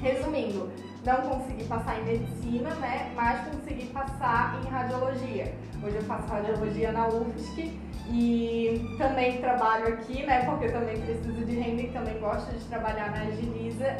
[0.00, 0.70] Resumindo,
[1.04, 5.54] não consegui passar em medicina, né, mas consegui passar em radiologia.
[5.82, 7.72] Hoje eu faço radiologia na UFSC
[8.10, 12.64] e também trabalho aqui, né, porque eu também preciso de renda e também gosto de
[12.64, 13.96] trabalhar na Agiliza.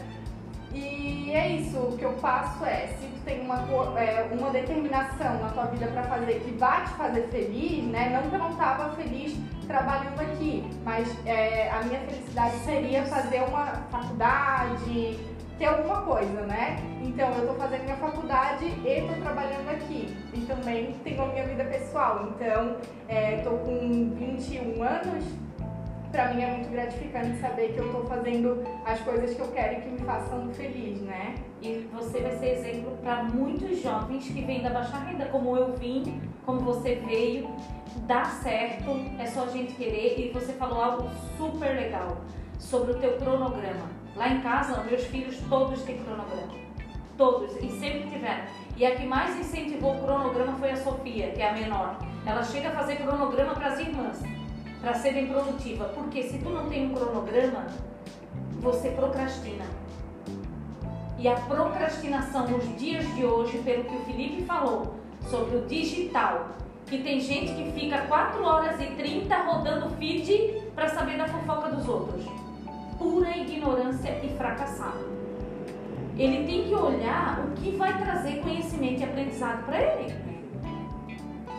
[0.76, 3.56] E é isso, o que eu faço é, se tu tem uma,
[3.98, 8.10] é, uma determinação na tua vida para fazer que vai te fazer feliz, né?
[8.10, 9.34] Não que eu não tava feliz
[9.66, 15.18] trabalhando aqui, mas é, a minha felicidade seria fazer uma faculdade,
[15.58, 16.76] ter alguma coisa, né?
[17.02, 20.14] Então eu tô fazendo minha faculdade e tô trabalhando aqui.
[20.34, 22.28] E também tenho a minha vida pessoal.
[22.34, 22.76] Então,
[23.08, 25.24] é, tô com 21 anos,
[26.16, 29.74] para mim é muito gratificante saber que eu estou fazendo as coisas que eu quero
[29.74, 31.34] e que me façam feliz, né?
[31.60, 35.74] E você vai ser exemplo para muitos jovens que vêm da baixa renda, como eu
[35.74, 37.50] vim, como você veio.
[38.06, 40.18] Dá certo, é só a gente querer.
[40.18, 42.16] E você falou algo super legal
[42.58, 43.90] sobre o teu cronograma.
[44.16, 46.54] Lá em casa, meus filhos todos têm cronograma.
[47.18, 48.44] Todos, e sempre tiveram.
[48.74, 51.98] E a que mais incentivou o cronograma foi a Sofia, que é a menor.
[52.24, 54.36] Ela chega a fazer cronograma para as irmãs
[54.86, 55.86] para ser bem produtiva.
[55.86, 57.66] Porque se tu não tem um cronograma,
[58.60, 59.64] você procrastina.
[61.18, 64.94] E a procrastinação nos dias de hoje, pelo que o Felipe falou
[65.28, 66.50] sobre o digital,
[66.86, 71.68] que tem gente que fica 4 horas e 30 rodando feed para saber da fofoca
[71.70, 72.24] dos outros.
[72.96, 75.16] Pura ignorância e fracassado.
[76.16, 80.14] Ele tem que olhar o que vai trazer conhecimento e aprendizado para ele.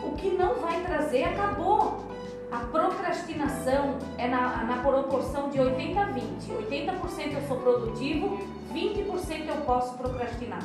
[0.02, 2.08] O que não vai trazer, acabou.
[2.50, 6.24] A procrastinação é na, na proporção de 80 a 20.
[6.70, 8.38] 80% eu sou produtivo,
[8.72, 10.64] 20% eu posso procrastinar.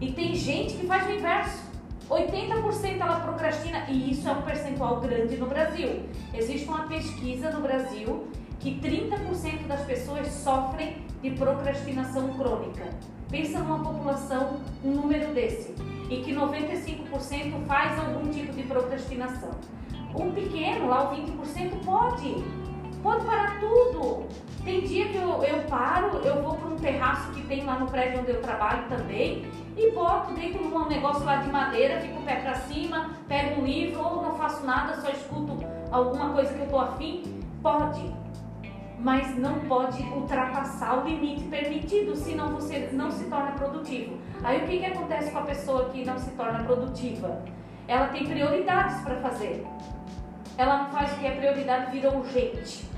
[0.00, 1.68] E tem gente que faz o inverso.
[2.10, 6.08] 80% ela procrastina e isso é um percentual grande no Brasil.
[6.34, 8.26] Existe uma pesquisa no Brasil
[8.58, 12.84] que 30% das pessoas sofrem de procrastinação crônica.
[13.30, 15.74] Pensa numa população, um número desse,
[16.10, 19.50] e que 95% faz algum tipo de procrastinação.
[20.18, 22.44] Um pequeno, lá o 20%, pode.
[23.02, 24.26] Pode parar tudo.
[24.64, 27.86] Tem dia que eu, eu paro, eu vou para um terraço que tem lá no
[27.86, 32.18] prédio onde eu trabalho também e boto dentro de um negócio lá de madeira, fico
[32.18, 35.56] o pé para cima, pego um livro ou não faço nada, só escuto
[35.90, 37.40] alguma coisa que eu tô afim.
[37.62, 38.12] Pode,
[38.98, 44.18] mas não pode ultrapassar o limite permitido, senão você não se torna produtivo.
[44.42, 47.42] Aí o que, que acontece com a pessoa que não se torna produtiva?
[47.88, 49.66] Ela tem prioridades para fazer
[50.58, 52.90] ela não faz o que é prioridade, vira urgente.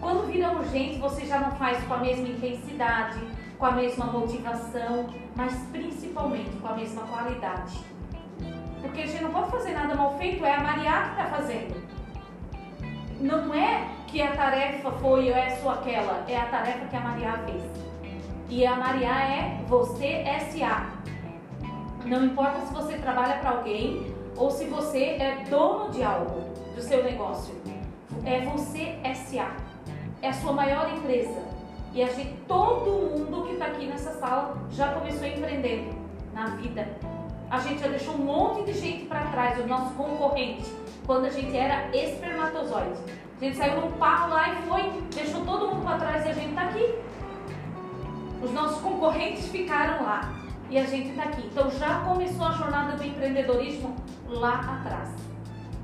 [0.00, 3.20] Quando vira urgente, você já não faz com a mesma intensidade,
[3.58, 7.78] com a mesma motivação, mas principalmente com a mesma qualidade.
[8.80, 11.86] Porque a gente não pode fazer nada mal feito, é a Maria que está fazendo.
[13.20, 17.32] Não é que a tarefa foi ou é aquela, é a tarefa que a Maria
[17.44, 17.62] fez.
[18.48, 20.86] E a Maria é você SA.
[22.06, 26.42] Não importa se você trabalha para alguém ou se você é dono de algo
[26.74, 27.54] do seu negócio.
[28.24, 29.50] É você SA.
[30.22, 31.42] É a sua maior empresa.
[31.92, 35.96] E a gente, todo mundo que está aqui nessa sala já começou empreendendo
[36.34, 36.86] na vida.
[37.50, 40.70] A gente já deixou um monte de gente para trás, os nossos concorrentes,
[41.06, 42.98] quando a gente era espermatozoide.
[43.40, 44.82] A gente saiu num parro lá e foi,
[45.14, 46.94] deixou todo mundo para trás e a gente está aqui.
[48.42, 50.34] Os nossos concorrentes ficaram lá
[50.68, 51.46] e a gente está aqui.
[51.46, 53.94] Então já começou a jornada do empreendedorismo
[54.28, 55.10] lá atrás.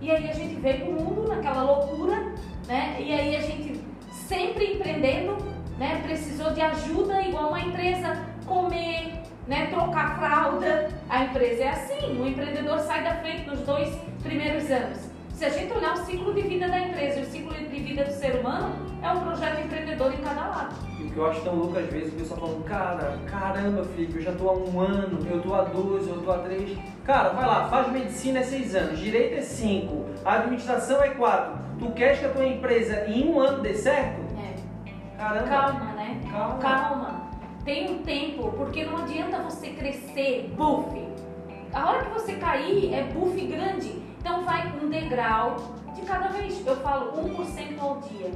[0.00, 2.34] E aí a gente veio pro mundo naquela loucura,
[2.66, 2.96] né?
[2.98, 5.36] E aí a gente sempre empreendendo,
[5.78, 6.00] né?
[6.02, 9.66] Precisou de ajuda igual uma empresa comer, né?
[9.66, 10.88] Trocar fralda.
[11.08, 14.98] A empresa é assim, o empreendedor sai da frente nos dois primeiros anos.
[15.30, 18.04] Se a gente olhar o ciclo de vida da empresa e o ciclo de vida
[18.04, 20.91] do ser humano, é um projeto empreendedor em cada lado.
[21.02, 24.18] E o que eu acho tão louco às vezes, o pessoal falando, cara, caramba, Felipe,
[24.18, 26.78] eu já tô há um ano, eu tô há dois, eu tô há três.
[27.04, 31.58] Cara, vai lá, faz medicina é seis anos, direito é cinco, administração é quatro.
[31.80, 34.22] Tu queres que a tua empresa em um ano dê certo?
[34.38, 35.16] É.
[35.16, 35.48] Caramba.
[35.48, 36.20] Calma, né?
[36.30, 36.58] Calma.
[36.58, 37.30] Calma.
[37.64, 41.02] Tem um tempo, porque não adianta você crescer, buff.
[41.72, 44.02] A hora que você cair é buff grande.
[44.20, 45.56] Então vai um degrau
[45.94, 46.64] de cada vez.
[46.64, 48.30] Eu falo 1% ao dia.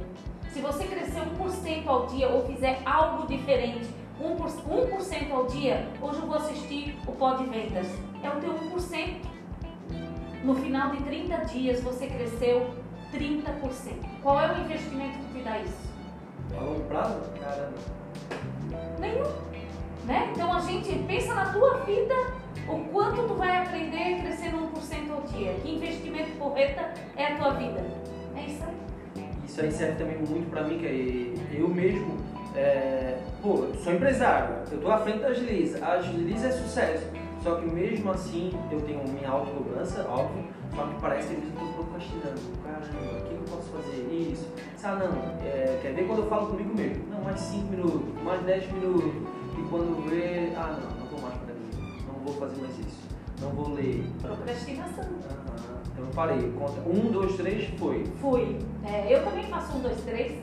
[0.57, 3.87] Se você crescer 1% ao dia ou fizer algo diferente,
[4.19, 7.85] 1%, 1 ao dia, hoje eu vou assistir o pó de vendas.
[8.23, 9.17] É o teu 1%.
[10.43, 12.71] No final de 30 dias você cresceu
[13.13, 13.43] 30%.
[14.23, 15.93] Qual é o investimento que te dá isso?
[16.57, 17.21] A longo prazo?
[17.39, 17.77] Caramba.
[18.99, 19.31] Nenhum.
[20.05, 20.31] Né?
[20.31, 22.15] Então a gente pensa na tua vida,
[22.67, 24.07] o quanto tu vai aprender
[26.37, 27.85] porreta é a tua vida.
[28.35, 28.86] É isso aí.
[29.47, 32.17] Isso aí serve também muito pra mim, que é eu mesmo,
[32.53, 37.05] é, pô, sou empresário, eu tô à frente da Agiliza, a Agiliza é sucesso,
[37.41, 40.43] só que mesmo assim eu tenho minha autocobrança, óbvio,
[40.75, 44.07] só que parece que eu tô procrastinando, caramba, o que eu posso fazer?
[44.11, 44.47] Isso,
[44.83, 47.05] ah não, é, quer ver quando eu falo comigo mesmo?
[47.09, 49.13] Não, mais 5 minutos, mais 10 minutos,
[49.57, 53.07] e quando vê, ah não, não vou mais pra mim, não vou fazer mais isso,
[53.41, 54.03] não vou ler.
[54.21, 55.05] Procrastinação.
[55.05, 55.86] Aham.
[55.97, 58.05] Eu parei, conta, um, dois, três, foi.
[58.21, 58.59] Fui.
[58.85, 60.37] É, eu também faço um, dois, três.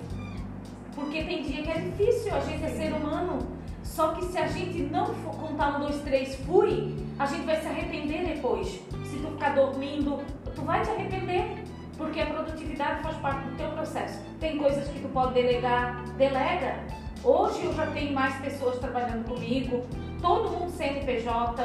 [0.95, 3.39] Porque tem dia que é difícil, a gente é ser humano.
[3.83, 7.61] Só que se a gente não for contar um, dois, três, fui, a gente vai
[7.61, 8.69] se arrepender depois.
[8.69, 10.21] Se tu ficar dormindo,
[10.55, 11.63] tu vai te arrepender.
[11.97, 14.21] Porque a produtividade faz parte do teu processo.
[14.41, 16.81] Tem coisas que tu pode delegar, delega.
[17.23, 19.87] Hoje eu já tenho mais pessoas trabalhando comigo,
[20.21, 21.63] todo mundo CNPJ,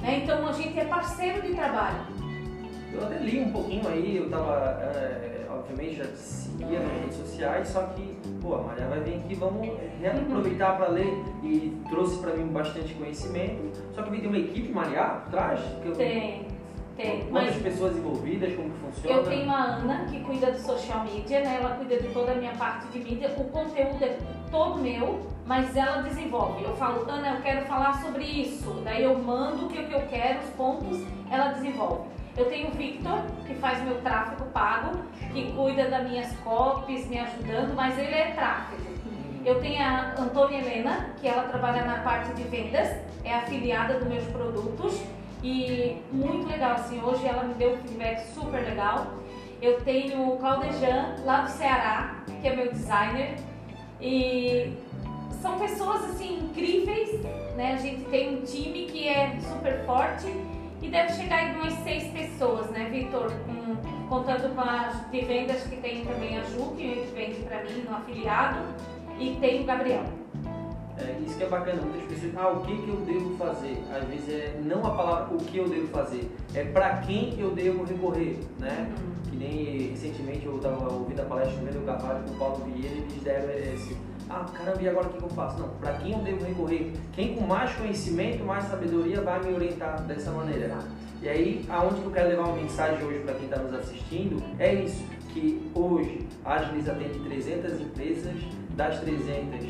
[0.00, 0.20] né?
[0.22, 2.19] Então a gente é parceiro de trabalho.
[2.92, 7.68] Eu até li um pouquinho aí, eu tava, é, obviamente, já seguia nas redes sociais,
[7.68, 9.68] só que, pô, a Maria vai vir aqui, vamos
[10.00, 11.12] reaproveitar para ler
[11.42, 13.70] e trouxe para mim bastante conhecimento.
[13.94, 15.60] Só que vi tem uma equipe Maria por trás?
[15.82, 16.46] Que eu, Tem,
[16.96, 17.20] tem.
[17.26, 19.16] Quantas Mas pessoas envolvidas, como que funciona?
[19.16, 21.58] eu tenho a Ana que cuida do social media, né?
[21.60, 23.32] Ela cuida de toda a minha parte de mídia.
[23.38, 24.18] O conteúdo é
[24.50, 26.64] todo meu, mas ela desenvolve.
[26.64, 28.82] Eu falo, Ana, eu quero falar sobre isso.
[28.84, 32.08] Daí eu mando o que eu quero, os pontos, ela desenvolve.
[32.40, 34.98] Eu tenho o Victor, que faz meu tráfego pago,
[35.30, 38.80] que cuida das minhas copies, me ajudando, mas ele é tráfego.
[39.44, 44.08] Eu tenho a Antônia Helena, que ela trabalha na parte de vendas, é afiliada dos
[44.08, 45.02] meus produtos
[45.42, 49.18] e muito legal, assim, hoje ela me deu um feedback super legal.
[49.60, 53.36] Eu tenho o Claudejan, lá do Ceará, que é meu designer,
[54.00, 54.78] e
[55.42, 57.22] são pessoas, assim, incríveis,
[57.54, 57.74] né?
[57.74, 60.34] A gente tem um time que é super forte
[60.82, 63.30] e deve chegar em umas seis pessoas, né, Vitor?
[63.46, 67.84] Com- contando com as de vendas que tem também a Ju, que vende pra mim
[67.88, 68.58] no afiliado,
[69.18, 70.02] e tem o Gabriel.
[70.98, 73.78] É, isso que é bacana, muitas pessoas, ah, o que, que eu devo fazer?
[73.90, 77.52] Às vezes é não a palavra o que eu devo fazer, é para quem eu
[77.52, 78.90] devo recorrer, né?
[79.30, 82.96] Que nem recentemente eu estava ouvindo a palestra do Wendel Carvalho com o Paulo Vieira
[82.96, 83.96] e eles deram esse,
[84.30, 85.58] ah, caramba, e agora o que, eu faço?
[85.58, 86.92] Não, para quem eu devo recorrer?
[87.12, 90.78] Quem com mais conhecimento, mais sabedoria vai me orientar dessa maneira.
[91.20, 94.42] E aí, aonde que eu quero levar uma mensagem hoje para quem está nos assistindo,
[94.58, 98.34] é isso, que hoje a Agiliza atende 300 empresas,
[98.76, 99.64] das 300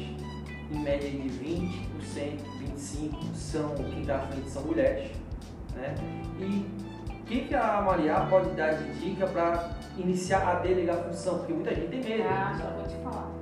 [0.71, 2.39] em média de 20%,
[2.77, 5.11] 25% são quem está à frente são mulheres.
[5.75, 5.95] Né?
[6.39, 6.67] E
[7.09, 11.39] o que, que a Maria pode dar de dica para iniciar a delegar a função?
[11.39, 12.29] Porque muita gente tem medo.
[12.29, 13.39] Ah, já vou te falar.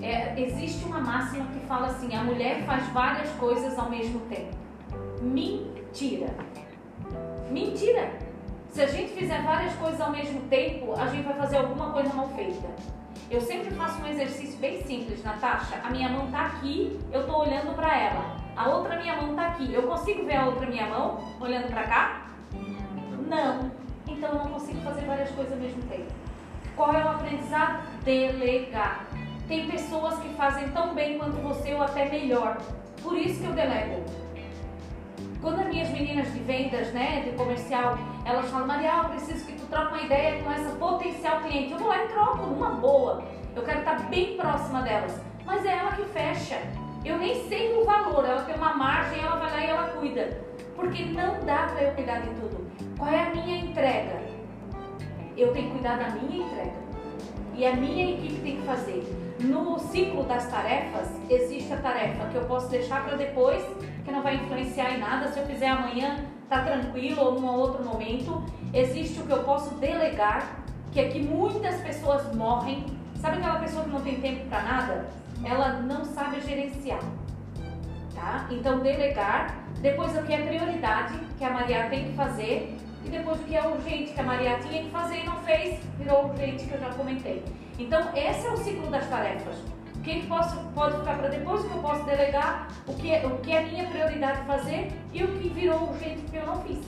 [0.00, 4.56] É, existe uma máxima que fala assim: a mulher faz várias coisas ao mesmo tempo.
[5.20, 6.28] Mentira.
[7.50, 8.10] Mentira.
[8.70, 12.12] Se a gente fizer várias coisas ao mesmo tempo, a gente vai fazer alguma coisa
[12.14, 12.68] mal feita.
[13.30, 15.80] Eu sempre faço um exercício bem simples, Natasha.
[15.82, 18.36] A minha mão tá aqui, eu tô olhando para ela.
[18.56, 19.72] A outra minha mão tá aqui.
[19.72, 22.26] Eu consigo ver a outra minha mão olhando para cá?
[23.28, 23.70] Não.
[24.06, 26.12] Então eu não consigo fazer várias coisas ao mesmo tempo.
[26.76, 27.82] Qual é o aprendizado?
[28.04, 29.06] Delegar.
[29.52, 32.56] Tem pessoas que fazem tão bem quanto você ou até melhor.
[33.02, 34.02] Por isso que eu delego.
[35.42, 39.52] Quando as minhas meninas de vendas, né, de comercial, elas falam, Marial, eu preciso que
[39.52, 41.70] tu troque uma ideia com essa potencial cliente.
[41.70, 43.22] Eu vou lá e troco, numa boa.
[43.54, 45.20] Eu quero estar bem próxima delas.
[45.44, 46.58] Mas é ela que fecha.
[47.04, 50.30] Eu nem sei o valor, ela tem uma margem, ela vai lá e ela cuida.
[50.74, 52.66] Porque não dá para eu cuidar de tudo.
[52.96, 54.22] Qual é a minha entrega?
[55.36, 56.72] Eu tenho que cuidar da minha entrega.
[57.54, 59.21] E a minha equipe tem que fazer.
[59.42, 63.60] No ciclo das tarefas, existe a tarefa que eu posso deixar para depois,
[64.04, 65.26] que não vai influenciar em nada.
[65.28, 68.44] Se eu fizer amanhã, tá tranquilo, ou num outro momento.
[68.72, 70.62] Existe o que eu posso delegar,
[70.92, 72.86] que é que muitas pessoas morrem.
[73.16, 75.08] Sabe aquela pessoa que não tem tempo para nada?
[75.44, 77.02] Ela não sabe gerenciar.
[78.14, 78.46] Tá?
[78.48, 79.56] Então, delegar.
[79.80, 82.76] Depois, o que é prioridade, que a Maria tem que fazer.
[83.04, 85.80] E depois, o que é urgente, que a Maria tinha que fazer e não fez,
[85.98, 87.42] virou urgente, que eu já comentei.
[87.78, 89.56] Então, esse é o ciclo das tarefas.
[89.96, 93.24] O que posso, pode ficar para depois, o que eu posso delegar, o que, é,
[93.24, 96.78] o que é minha prioridade fazer e o que virou urgente que eu não fiz.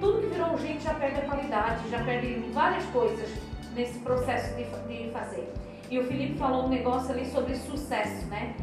[0.00, 3.30] Tudo que virou urgente já perde a qualidade, já perde várias coisas
[3.74, 5.52] nesse processo de, de fazer.
[5.88, 8.54] E o Felipe falou um negócio ali sobre sucesso, né?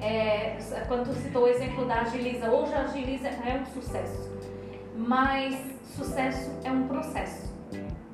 [0.00, 0.56] É,
[0.88, 4.30] quando tu citou o exemplo da Agiliza, hoje a Agiliza é um sucesso,
[4.96, 5.54] mas
[5.94, 7.50] sucesso é um processo.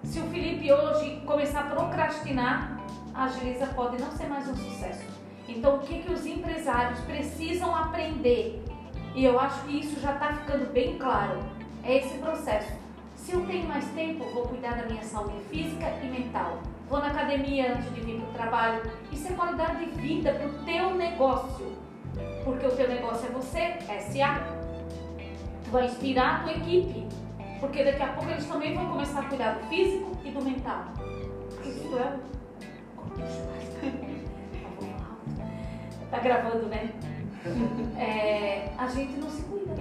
[0.02, 2.75] Se o Felipe hoje começar a procrastinar,
[3.16, 5.04] a Agiliza pode não ser mais um sucesso.
[5.48, 8.62] Então, o que, que os empresários precisam aprender?
[9.14, 11.38] E eu acho que isso já está ficando bem claro.
[11.82, 12.72] É esse processo.
[13.14, 16.58] Se eu tenho mais tempo, vou cuidar da minha saúde física e mental.
[16.90, 18.82] Vou na academia antes de vir para o trabalho.
[19.10, 21.72] Isso é qualidade de vida para o teu negócio.
[22.44, 23.78] Porque o teu negócio é você,
[24.12, 24.42] SA.
[25.70, 27.06] Vai inspirar a tua equipe.
[27.60, 30.84] Porque daqui a pouco eles também vão começar a cuidar do físico e do mental.
[31.64, 32.35] Isso é.
[36.10, 36.90] Tá gravando, né?
[37.98, 39.74] É, a gente não se cuida.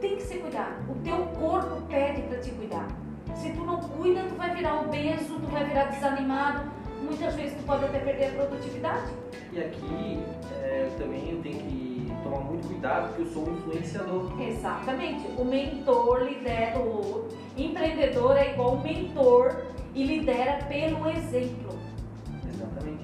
[0.00, 0.80] Tem que se cuidar.
[0.88, 2.86] O teu corpo pede para te cuidar.
[3.34, 6.70] Se tu não cuida, tu vai virar obeso, tu vai virar desanimado.
[7.02, 9.12] Muitas vezes tu pode até perder a produtividade.
[9.52, 10.22] E aqui
[10.62, 14.40] é, também eu tenho que tomar muito cuidado porque eu sou um influenciador.
[14.40, 15.26] Exatamente.
[15.38, 19.62] O mentor lidera, o empreendedor é igual um mentor
[19.94, 21.65] e lidera pelo exemplo.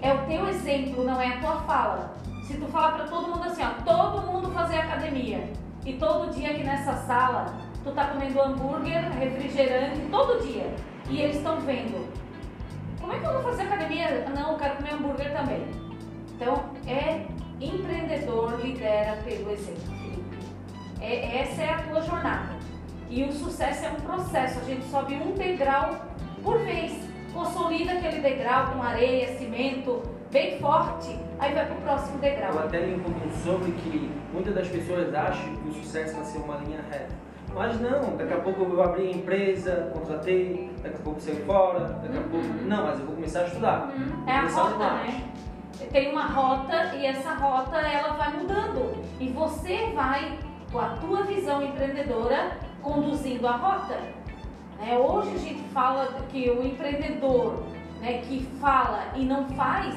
[0.02, 2.14] É o teu exemplo, não é a tua fala.
[2.42, 5.48] Se tu falar para todo mundo assim, ó, todo mundo fazer academia
[5.86, 10.74] e todo dia aqui nessa sala tu tá comendo hambúrguer, refrigerante todo dia
[11.08, 12.12] e eles estão vendo.
[13.00, 14.28] Como é que eu vou fazer academia?
[14.34, 15.66] Não, eu quero comer hambúrguer também.
[16.34, 17.26] Então, é
[17.60, 20.36] empreendedor lidera pelo exemplo, Felipe.
[21.00, 22.56] É, essa é a tua jornada.
[23.08, 25.96] E o sucesso é um processo, a gente sobe um degrau
[26.42, 27.11] por vez.
[27.32, 32.52] Consolida aquele degrau com areia, cimento, bem forte, aí vai para o próximo degrau.
[32.52, 36.24] Eu até li um pouquinho sobre que muitas das pessoas acham que o sucesso vai
[36.24, 37.14] ser uma linha reta.
[37.54, 41.42] Mas não, daqui a pouco eu vou abrir a empresa, contratei, daqui a pouco sair
[41.46, 42.28] fora, daqui a Uhum.
[42.30, 42.46] pouco.
[42.66, 43.92] Não, mas eu vou começar a estudar.
[43.94, 44.24] Uhum.
[44.26, 45.24] É a rota, né?
[45.90, 49.02] Tem uma rota e essa rota ela vai mudando.
[49.20, 50.38] E você vai,
[50.70, 53.98] com a tua visão empreendedora, conduzindo a rota.
[54.82, 54.98] Né?
[54.98, 57.62] Hoje a gente fala que o empreendedor
[58.00, 59.94] né, que fala e não faz,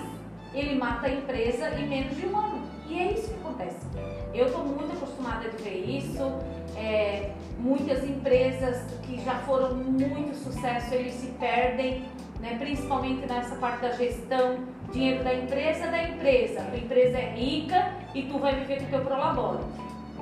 [0.53, 2.61] ele mata a empresa em menos de um ano.
[2.88, 3.88] E é isso que acontece.
[4.33, 6.21] Eu estou muito acostumada de ver isso.
[6.77, 12.03] É, muitas empresas que já foram muito sucesso, eles se perdem,
[12.39, 12.57] né?
[12.59, 14.59] principalmente nessa parte da gestão,
[14.93, 16.61] dinheiro da empresa da empresa.
[16.61, 19.63] A empresa é rica e tu vai viver com o teu prolabore.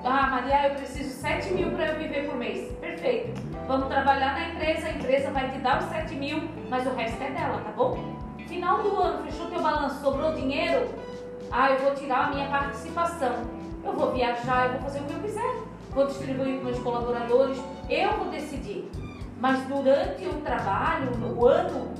[0.05, 2.69] Ah, Maria, eu preciso 7 mil para eu viver por mês.
[2.73, 3.41] Perfeito.
[3.67, 7.23] Vamos trabalhar na empresa, a empresa vai te dar os 7 mil, mas o resto
[7.23, 8.17] é dela, tá bom?
[8.45, 10.89] Final do ano, fechou teu balanço, sobrou dinheiro?
[11.49, 13.33] Ah, eu vou tirar a minha participação.
[13.81, 15.55] Eu vou viajar, eu vou fazer o que eu quiser.
[15.91, 17.57] Vou distribuir com meus colaboradores,
[17.89, 18.91] eu vou decidir.
[19.39, 21.93] Mas durante o trabalho, o ano,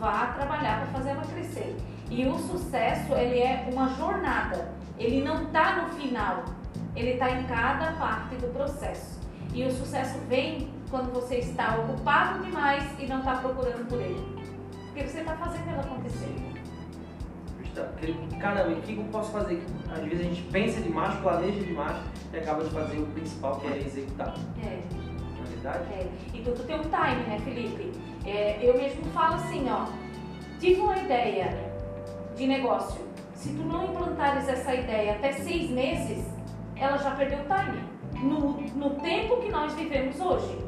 [0.00, 1.76] vá trabalhar para fazer ela crescer.
[2.10, 4.72] E o sucesso, ele é uma jornada.
[4.98, 6.57] Ele não está no final.
[6.98, 9.20] Ele está em cada parte do processo.
[9.54, 14.20] E o sucesso vem quando você está ocupado demais e não está procurando por ele.
[14.86, 16.34] Porque você está fazendo ele acontecer.
[17.64, 19.64] Está- aquele, Caramba, o que eu posso fazer?
[19.92, 21.96] Às vezes a gente pensa demais, planeja demais
[22.32, 24.34] e acaba de fazer o principal, que é executar.
[24.60, 24.80] É.
[25.38, 25.92] Na verdade?
[25.92, 27.92] É, e tudo tem um time, né, Felipe?
[28.26, 29.86] É, eu mesmo falo assim, ó,
[30.58, 31.72] tive uma ideia
[32.36, 33.06] de negócio.
[33.34, 36.24] Se tu não implantares essa ideia até seis meses,
[36.80, 37.84] ela já perdeu o time.
[38.22, 40.58] No, no tempo que nós vivemos hoje.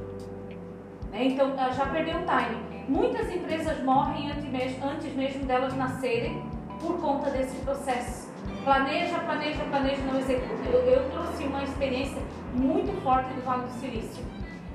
[1.10, 1.24] Né?
[1.24, 2.62] Então, ela já perdeu o time.
[2.88, 6.42] Muitas empresas morrem antes mesmo, antes mesmo delas nascerem
[6.80, 8.30] por conta desse processo.
[8.64, 10.68] Planeja, planeja, planeja, não executa.
[10.68, 12.22] Eu, eu trouxe uma experiência
[12.54, 14.24] muito forte do Vale do Silício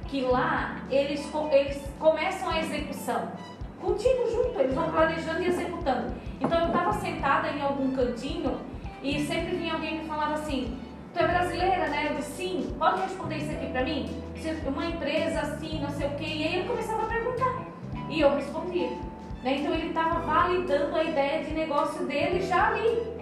[0.07, 3.31] que lá eles, eles começam a execução.
[3.81, 6.13] Contigo junto, eles vão planejando e executando.
[6.39, 8.59] Então eu estava sentada em algum cantinho
[9.03, 10.77] e sempre vinha alguém que falava assim,
[11.16, 12.07] tu é brasileira, né?
[12.09, 14.22] Eu disse, sim, pode responder isso aqui para mim?
[14.68, 16.26] Uma empresa assim, não sei o quê.
[16.26, 17.66] E aí ele começava a perguntar.
[18.09, 18.89] E eu respondia.
[19.41, 19.55] Né?
[19.59, 23.16] Então ele estava validando a ideia de negócio dele já ali.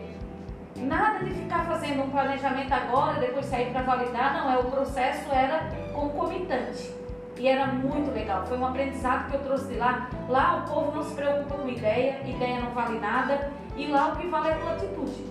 [0.76, 5.32] Nada de ficar fazendo um planejamento agora, depois sair para validar, não, é o processo
[5.32, 6.91] era concomitante.
[7.38, 10.10] E era muito legal, foi um aprendizado que eu trouxe de lá.
[10.28, 14.16] Lá o povo não se preocupa com ideia, ideia não vale nada, e lá o
[14.16, 15.26] que vale é a atitude,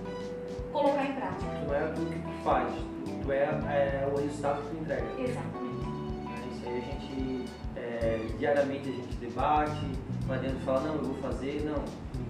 [0.73, 1.61] colocar em prática.
[1.67, 2.72] Não é tu faz,
[3.22, 5.07] tu é, é o resultado que tu entrega.
[5.18, 5.86] Exatamente.
[6.24, 6.49] Né?
[6.53, 7.45] Isso aí a gente,
[7.76, 9.86] é, diariamente a gente debate,
[10.26, 11.82] não adianta falar, não, eu vou fazer, não,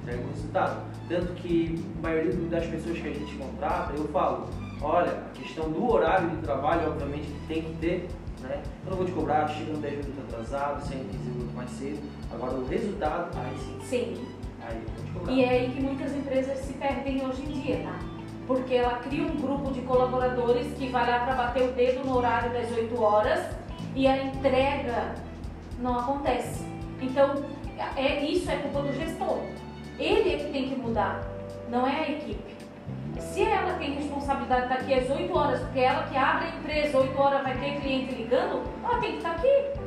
[0.02, 0.82] entrega o resultado.
[1.08, 4.48] Tanto que a maioria das pessoas que a gente contrata, eu falo,
[4.80, 8.08] olha, a questão do horário de trabalho, obviamente, que tem que ter,
[8.40, 8.62] né?
[8.84, 12.00] Eu não vou te cobrar, chegando 10 minutos atrasado, sem dizer muito mais cedo.
[12.32, 14.26] Agora o resultado, aí sim, Sim.
[14.62, 15.32] aí eu vou te cobrar.
[15.32, 18.11] E é aí que muitas empresas se perdem hoje em dia, tá?
[18.52, 22.18] Porque ela cria um grupo de colaboradores que vai lá para bater o dedo no
[22.18, 23.40] horário das 8 horas
[23.94, 25.14] e a entrega
[25.78, 26.62] não acontece.
[27.00, 27.42] Então,
[27.96, 29.38] é, isso é culpa do gestor.
[29.98, 31.22] Ele é que tem que mudar,
[31.70, 32.52] não é a equipe.
[33.18, 36.48] Se ela tem responsabilidade de estar aqui às 8 horas, porque é ela que abre
[36.48, 39.82] a empresa, 8 horas vai ter cliente ligando, ela tem que estar aqui.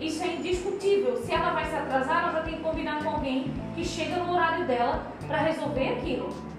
[0.00, 1.18] Isso é indiscutível.
[1.18, 4.32] Se ela vai se atrasar, ela já tem que combinar com alguém que chega no
[4.32, 6.51] horário dela para resolver aquilo.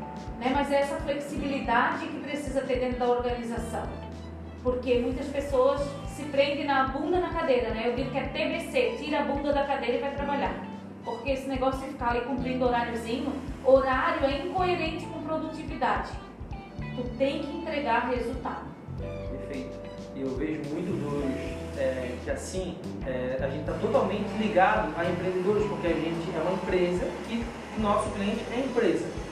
[0.44, 0.52] Né?
[0.54, 3.88] Mas é essa flexibilidade que precisa ter dentro da organização.
[4.62, 7.84] Porque muitas pessoas se prendem na bunda na cadeira, né?
[7.88, 10.54] Eu digo que é TBC, tira a bunda da cadeira e vai trabalhar.
[11.04, 13.34] Porque esse negócio de ficar ali cumprindo horáriozinho,
[13.64, 16.12] horário é incoerente com produtividade.
[16.96, 18.66] Tu tem que entregar resultado.
[18.98, 19.80] Perfeito.
[20.16, 21.24] Eu vejo muito dos
[21.78, 26.42] é, que assim é, a gente está totalmente ligado a empreendedores, porque a gente é
[26.42, 27.44] uma empresa e
[27.82, 29.23] nosso cliente é empresa.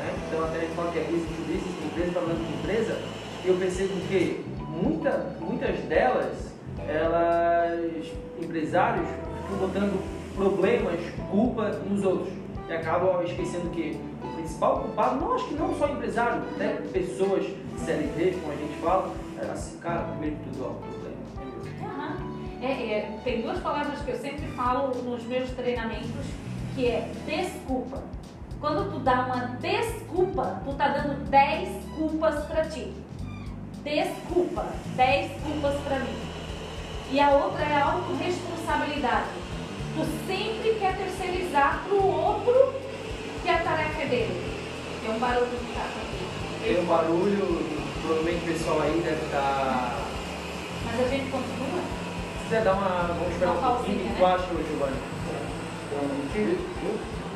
[0.00, 0.14] Né?
[0.26, 2.98] Então até a gente fala que é business to business, empresa falando de empresa,
[3.44, 6.52] eu percebo que muita, muitas delas,
[6.88, 8.06] elas,
[8.40, 10.02] empresários, ficam botando
[10.34, 12.32] problemas, culpa nos outros.
[12.68, 17.44] E acabam esquecendo que o principal culpado, não acho que não só empresário, até pessoas
[17.84, 21.16] CLT, como a gente fala, é assim, cara, primeiro de tudo, ó, o problema
[22.20, 22.40] meu.
[22.62, 26.26] É, é, tem duas palavras que eu sempre falo nos meus treinamentos,
[26.74, 28.02] que é desculpa.
[28.60, 32.92] Quando tu dá uma desculpa, tu tá dando 10 culpas para ti.
[33.82, 36.16] Desculpa, 10 culpas para mim.
[37.10, 39.30] E a outra é a autorresponsabilidade.
[39.94, 42.74] Tu sempre quer terceirizar pro outro
[43.42, 44.54] que a tarefa é dele.
[45.00, 46.62] Tem um barulho de casa aqui.
[46.62, 47.66] Tem um barulho,
[48.02, 49.40] provavelmente o pessoal aí deve estar.
[49.40, 49.98] Tá...
[50.84, 51.80] Mas a gente continua?
[51.80, 53.14] Se quiser dar uma.
[53.14, 53.96] Vamos esperar um pouquinho.
[53.96, 54.16] O que né?
[54.18, 54.96] tu acha, Giovanni?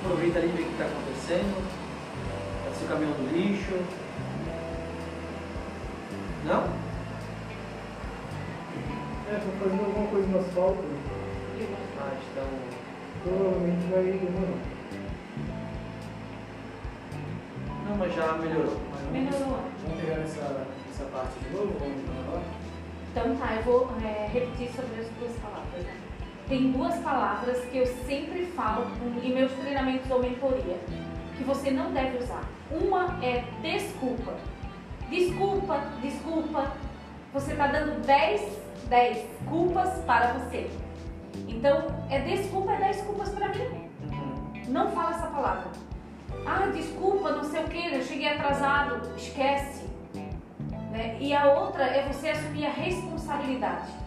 [0.04, 1.64] Aproveita ali e vê o que está acontecendo.
[2.70, 3.72] Esse caminhão do lixo.
[6.44, 6.62] Não?
[9.32, 10.84] É, estou fazendo alguma coisa no asfalto.
[12.00, 12.48] Ah, então.
[13.22, 14.74] Provavelmente vai demorar.
[17.88, 18.80] Não, mas já melhorou.
[19.10, 19.60] Melhorou.
[19.86, 21.78] Vamos pegar essa, essa parte de novo?
[21.78, 22.42] Vamos lá?
[23.10, 25.94] Então tá, eu vou é, repetir sobre as duas palavras, né?
[26.48, 28.86] Tem duas palavras que eu sempre falo
[29.22, 30.78] em meus treinamentos ou mentoria,
[31.36, 32.44] que você não deve usar.
[32.70, 34.34] Uma é desculpa.
[35.08, 36.72] Desculpa, desculpa.
[37.32, 40.70] Você está dando 10, 10 culpas para você.
[41.48, 43.90] Então, é desculpa, é 10 culpas para mim.
[44.68, 45.70] Não fala essa palavra.
[46.46, 49.00] Ah, desculpa, não sei o que, eu cheguei atrasado.
[49.16, 49.84] Esquece.
[50.90, 51.16] Né?
[51.18, 54.03] E a outra é você assumir a responsabilidade.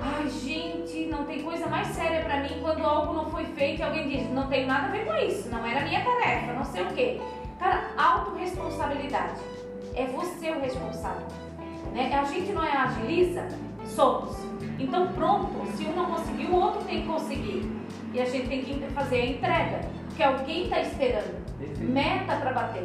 [0.00, 3.82] Ai, gente, não tem coisa mais séria para mim quando algo não foi feito e
[3.82, 6.82] alguém diz, não tem nada a ver com isso, não era minha tarefa, não sei
[6.82, 7.20] o quê.
[7.58, 9.40] Cara, autorresponsabilidade.
[9.94, 11.26] É você o responsável.
[11.92, 12.14] Né?
[12.14, 13.48] A gente não é agiliza?
[13.84, 14.36] Somos.
[14.78, 17.70] Então, pronto, se um não conseguiu, o outro tem que conseguir.
[18.14, 19.80] E a gente tem que fazer a entrega,
[20.16, 21.38] que alguém está esperando.
[21.80, 22.84] Meta para bater.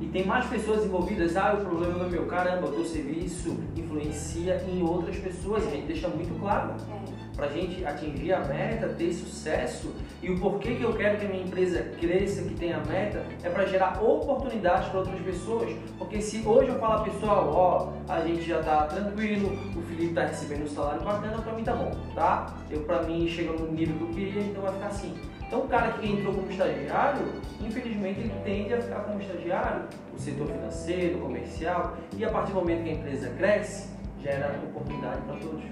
[0.00, 1.36] E tem mais pessoas envolvidas.
[1.36, 2.26] Ah, o problema não é meu.
[2.26, 5.66] Caramba, o teu serviço influencia em outras pessoas.
[5.66, 6.74] A gente deixa muito claro.
[7.02, 11.18] É para a gente atingir a meta, ter sucesso e o porquê que eu quero
[11.18, 15.70] que a minha empresa cresça, que tenha meta, é para gerar oportunidades para outras pessoas.
[15.98, 20.24] Porque se hoje eu falar, pessoal, ó, a gente já está tranquilo, o Felipe está
[20.24, 22.56] recebendo um salário bacana, para mim tá bom, tá?
[22.70, 25.14] Eu para mim chega no nível que eu queria, então vai ficar assim.
[25.46, 29.84] Então o cara que entrou como estagiário, infelizmente ele tende a ficar como estagiário,
[30.14, 33.88] o setor financeiro, comercial, e a partir do momento que a empresa cresce,
[34.20, 35.62] gera oportunidade para todos.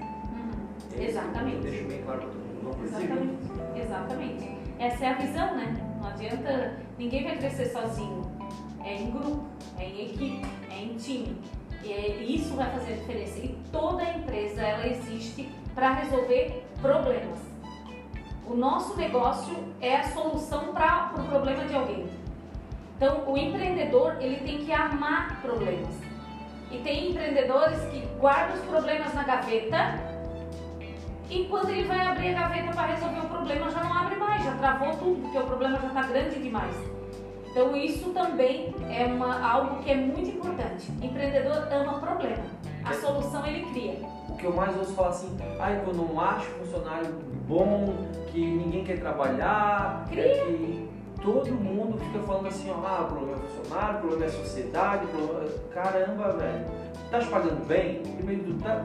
[0.97, 1.59] Exatamente.
[1.59, 2.77] Deixa bem claro para todo mundo.
[2.79, 3.81] Não Exatamente.
[3.81, 4.59] Exatamente.
[4.79, 5.97] Essa é a visão, né?
[6.01, 6.77] Não adianta.
[6.97, 8.22] Ninguém vai crescer sozinho.
[8.85, 9.45] É em grupo,
[9.79, 11.37] é em equipe, é em time.
[11.83, 13.39] E é, isso vai fazer a diferença.
[13.39, 17.54] E toda empresa ela existe para resolver problemas.
[18.47, 22.07] O nosso negócio é a solução para o pro problema de alguém.
[22.97, 25.95] Então, o empreendedor ele tem que amar problemas.
[26.70, 30.14] E tem empreendedores que guardam os problemas na gaveta
[31.30, 34.45] e quando ele vai abrir a gaveta para resolver o problema, já não abre mais,
[34.45, 36.76] já travou tudo, porque o problema já está grande demais.
[37.51, 40.90] Então isso também é uma, algo que é muito importante.
[41.01, 42.45] O empreendedor ama problema.
[42.84, 44.14] A solução ele cria.
[44.35, 47.07] O que eu mais ouço falar assim, ah, eu não acho funcionário
[47.47, 47.95] bom,
[48.32, 50.24] que ninguém quer trabalhar, cria.
[50.24, 50.91] É que
[51.22, 55.07] todo mundo fica falando assim, ó, ah, o problema é funcionário, o problema é sociedade,
[55.07, 55.51] problema...
[55.72, 58.03] caramba, velho Estás pagando bem?
[58.16, 58.85] Primeiro tu tá,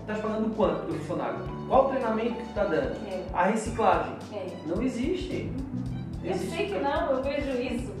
[0.00, 1.38] estás pagando quanto do funcionário?
[1.66, 3.08] Qual o treinamento que tu está dando?
[3.08, 3.24] É.
[3.32, 4.12] A reciclagem?
[4.34, 4.46] É.
[4.66, 5.50] Não existe.
[6.22, 6.54] Eu existe.
[6.54, 7.99] sei que não, eu vejo isso.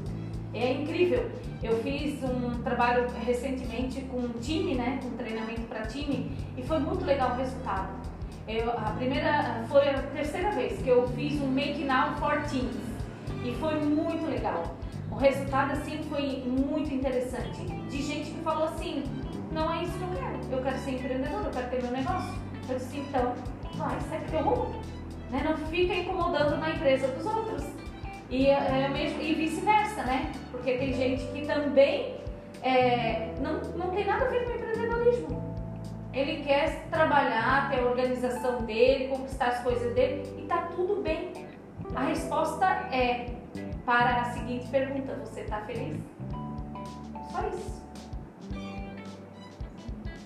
[0.52, 1.30] É incrível.
[1.62, 6.78] Eu fiz um trabalho recentemente com um time, né, um treinamento para time, e foi
[6.78, 8.00] muito legal o resultado.
[8.48, 12.74] Eu, a primeira, foi a terceira vez que eu fiz um Make Now for Teams
[13.44, 14.76] e foi muito legal.
[15.10, 17.62] O resultado assim foi muito interessante.
[17.88, 19.04] De gente que falou assim,
[19.52, 20.52] não é isso que eu quero.
[20.52, 22.34] Eu quero ser empreendedora, eu quero ter meu negócio.
[22.68, 23.34] Eu disse, então,
[23.74, 24.80] vai, segue teu rumo.
[25.30, 25.42] Né?
[25.44, 27.64] Não fica incomodando na empresa dos outros.
[28.30, 30.30] E, é, mesmo, e vice-versa, né?
[30.52, 32.14] Porque tem gente que também
[32.62, 35.50] é, não, não tem nada a ver com empreendedorismo.
[36.12, 41.46] Ele quer trabalhar, ter a organização dele, conquistar as coisas dele e tá tudo bem.
[41.94, 43.34] A resposta é
[43.84, 45.96] para a seguinte pergunta: Você está feliz?
[47.32, 47.82] Só isso.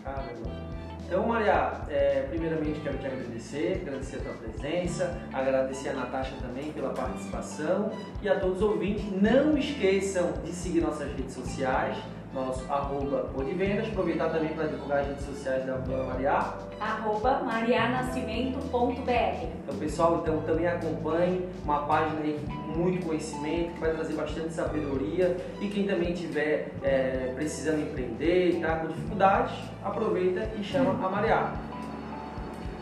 [0.02, 0.73] Caramba.
[1.06, 6.72] Então, Maria, é, primeiramente quero te agradecer, agradecer a tua presença, agradecer a Natasha também
[6.72, 7.92] pela participação
[8.22, 9.04] e a todos os ouvintes.
[9.20, 11.96] Não esqueçam de seguir nossas redes sociais,
[12.34, 16.32] nosso arroba Vendas, aproveitar também para divulgar as redes sociais da Dona Maria.
[16.80, 23.92] Arroba marianascimento.br Então pessoal, então também acompanhe uma página aí com muito conhecimento, que vai
[23.92, 29.54] trazer bastante sabedoria e quem também estiver é, precisando empreender e tá com dificuldades,
[29.84, 31.52] aproveita e chama a Maria.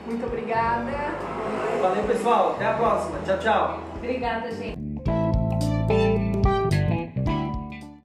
[0.07, 0.91] Muito obrigada.
[1.81, 3.19] Valeu pessoal, até a próxima.
[3.25, 3.81] Tchau, tchau.
[3.97, 4.92] Obrigada, gente.